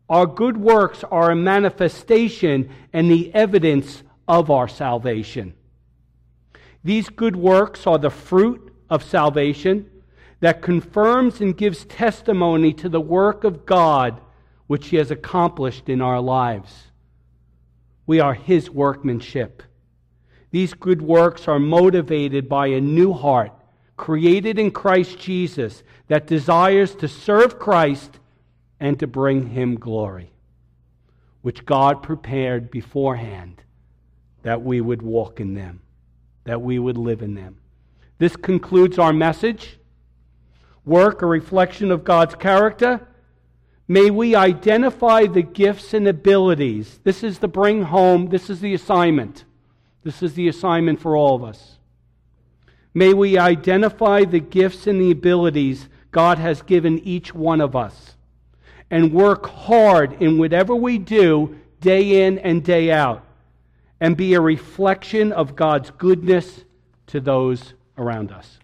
our 0.08 0.24
good 0.24 0.56
works 0.56 1.02
are 1.10 1.32
a 1.32 1.34
manifestation 1.34 2.70
and 2.92 3.10
the 3.10 3.34
evidence 3.34 4.04
of 4.28 4.52
our 4.52 4.68
salvation. 4.68 5.54
These 6.84 7.08
good 7.08 7.34
works 7.34 7.88
are 7.88 7.98
the 7.98 8.08
fruit 8.08 8.72
of 8.88 9.02
salvation 9.02 9.90
that 10.38 10.62
confirms 10.62 11.40
and 11.40 11.56
gives 11.56 11.84
testimony 11.84 12.72
to 12.74 12.88
the 12.88 13.00
work 13.00 13.42
of 13.42 13.66
God 13.66 14.20
which 14.68 14.90
He 14.90 14.96
has 14.98 15.10
accomplished 15.10 15.88
in 15.88 16.00
our 16.00 16.20
lives. 16.20 16.72
We 18.06 18.20
are 18.20 18.34
His 18.34 18.70
workmanship. 18.70 19.64
These 20.52 20.74
good 20.74 21.02
works 21.02 21.48
are 21.48 21.58
motivated 21.58 22.48
by 22.48 22.68
a 22.68 22.80
new 22.80 23.12
heart 23.12 23.57
created 23.98 24.58
in 24.58 24.70
Christ 24.70 25.18
Jesus 25.18 25.82
that 26.06 26.26
desires 26.26 26.94
to 26.94 27.08
serve 27.08 27.58
Christ 27.58 28.18
and 28.80 28.98
to 29.00 29.06
bring 29.06 29.48
him 29.48 29.74
glory, 29.74 30.32
which 31.42 31.66
God 31.66 32.02
prepared 32.02 32.70
beforehand 32.70 33.62
that 34.42 34.62
we 34.62 34.80
would 34.80 35.02
walk 35.02 35.40
in 35.40 35.52
them, 35.52 35.82
that 36.44 36.62
we 36.62 36.78
would 36.78 36.96
live 36.96 37.20
in 37.20 37.34
them. 37.34 37.58
This 38.16 38.36
concludes 38.36 38.98
our 38.98 39.12
message. 39.12 39.78
Work, 40.86 41.20
a 41.20 41.26
reflection 41.26 41.90
of 41.90 42.04
God's 42.04 42.34
character. 42.34 43.06
May 43.86 44.10
we 44.10 44.34
identify 44.34 45.26
the 45.26 45.42
gifts 45.42 45.92
and 45.92 46.08
abilities. 46.08 47.00
This 47.04 47.22
is 47.22 47.40
the 47.40 47.48
bring 47.48 47.82
home, 47.82 48.28
this 48.28 48.48
is 48.48 48.60
the 48.60 48.74
assignment. 48.74 49.44
This 50.04 50.22
is 50.22 50.34
the 50.34 50.48
assignment 50.48 51.00
for 51.00 51.16
all 51.16 51.34
of 51.34 51.44
us. 51.44 51.77
May 52.94 53.14
we 53.14 53.38
identify 53.38 54.24
the 54.24 54.40
gifts 54.40 54.86
and 54.86 55.00
the 55.00 55.10
abilities 55.10 55.88
God 56.10 56.38
has 56.38 56.62
given 56.62 56.98
each 57.00 57.34
one 57.34 57.60
of 57.60 57.76
us 57.76 58.16
and 58.90 59.12
work 59.12 59.46
hard 59.46 60.20
in 60.22 60.38
whatever 60.38 60.74
we 60.74 60.98
do 60.98 61.58
day 61.80 62.26
in 62.26 62.38
and 62.38 62.64
day 62.64 62.90
out 62.90 63.24
and 64.00 64.16
be 64.16 64.34
a 64.34 64.40
reflection 64.40 65.32
of 65.32 65.56
God's 65.56 65.90
goodness 65.90 66.64
to 67.08 67.20
those 67.20 67.74
around 67.96 68.32
us. 68.32 68.57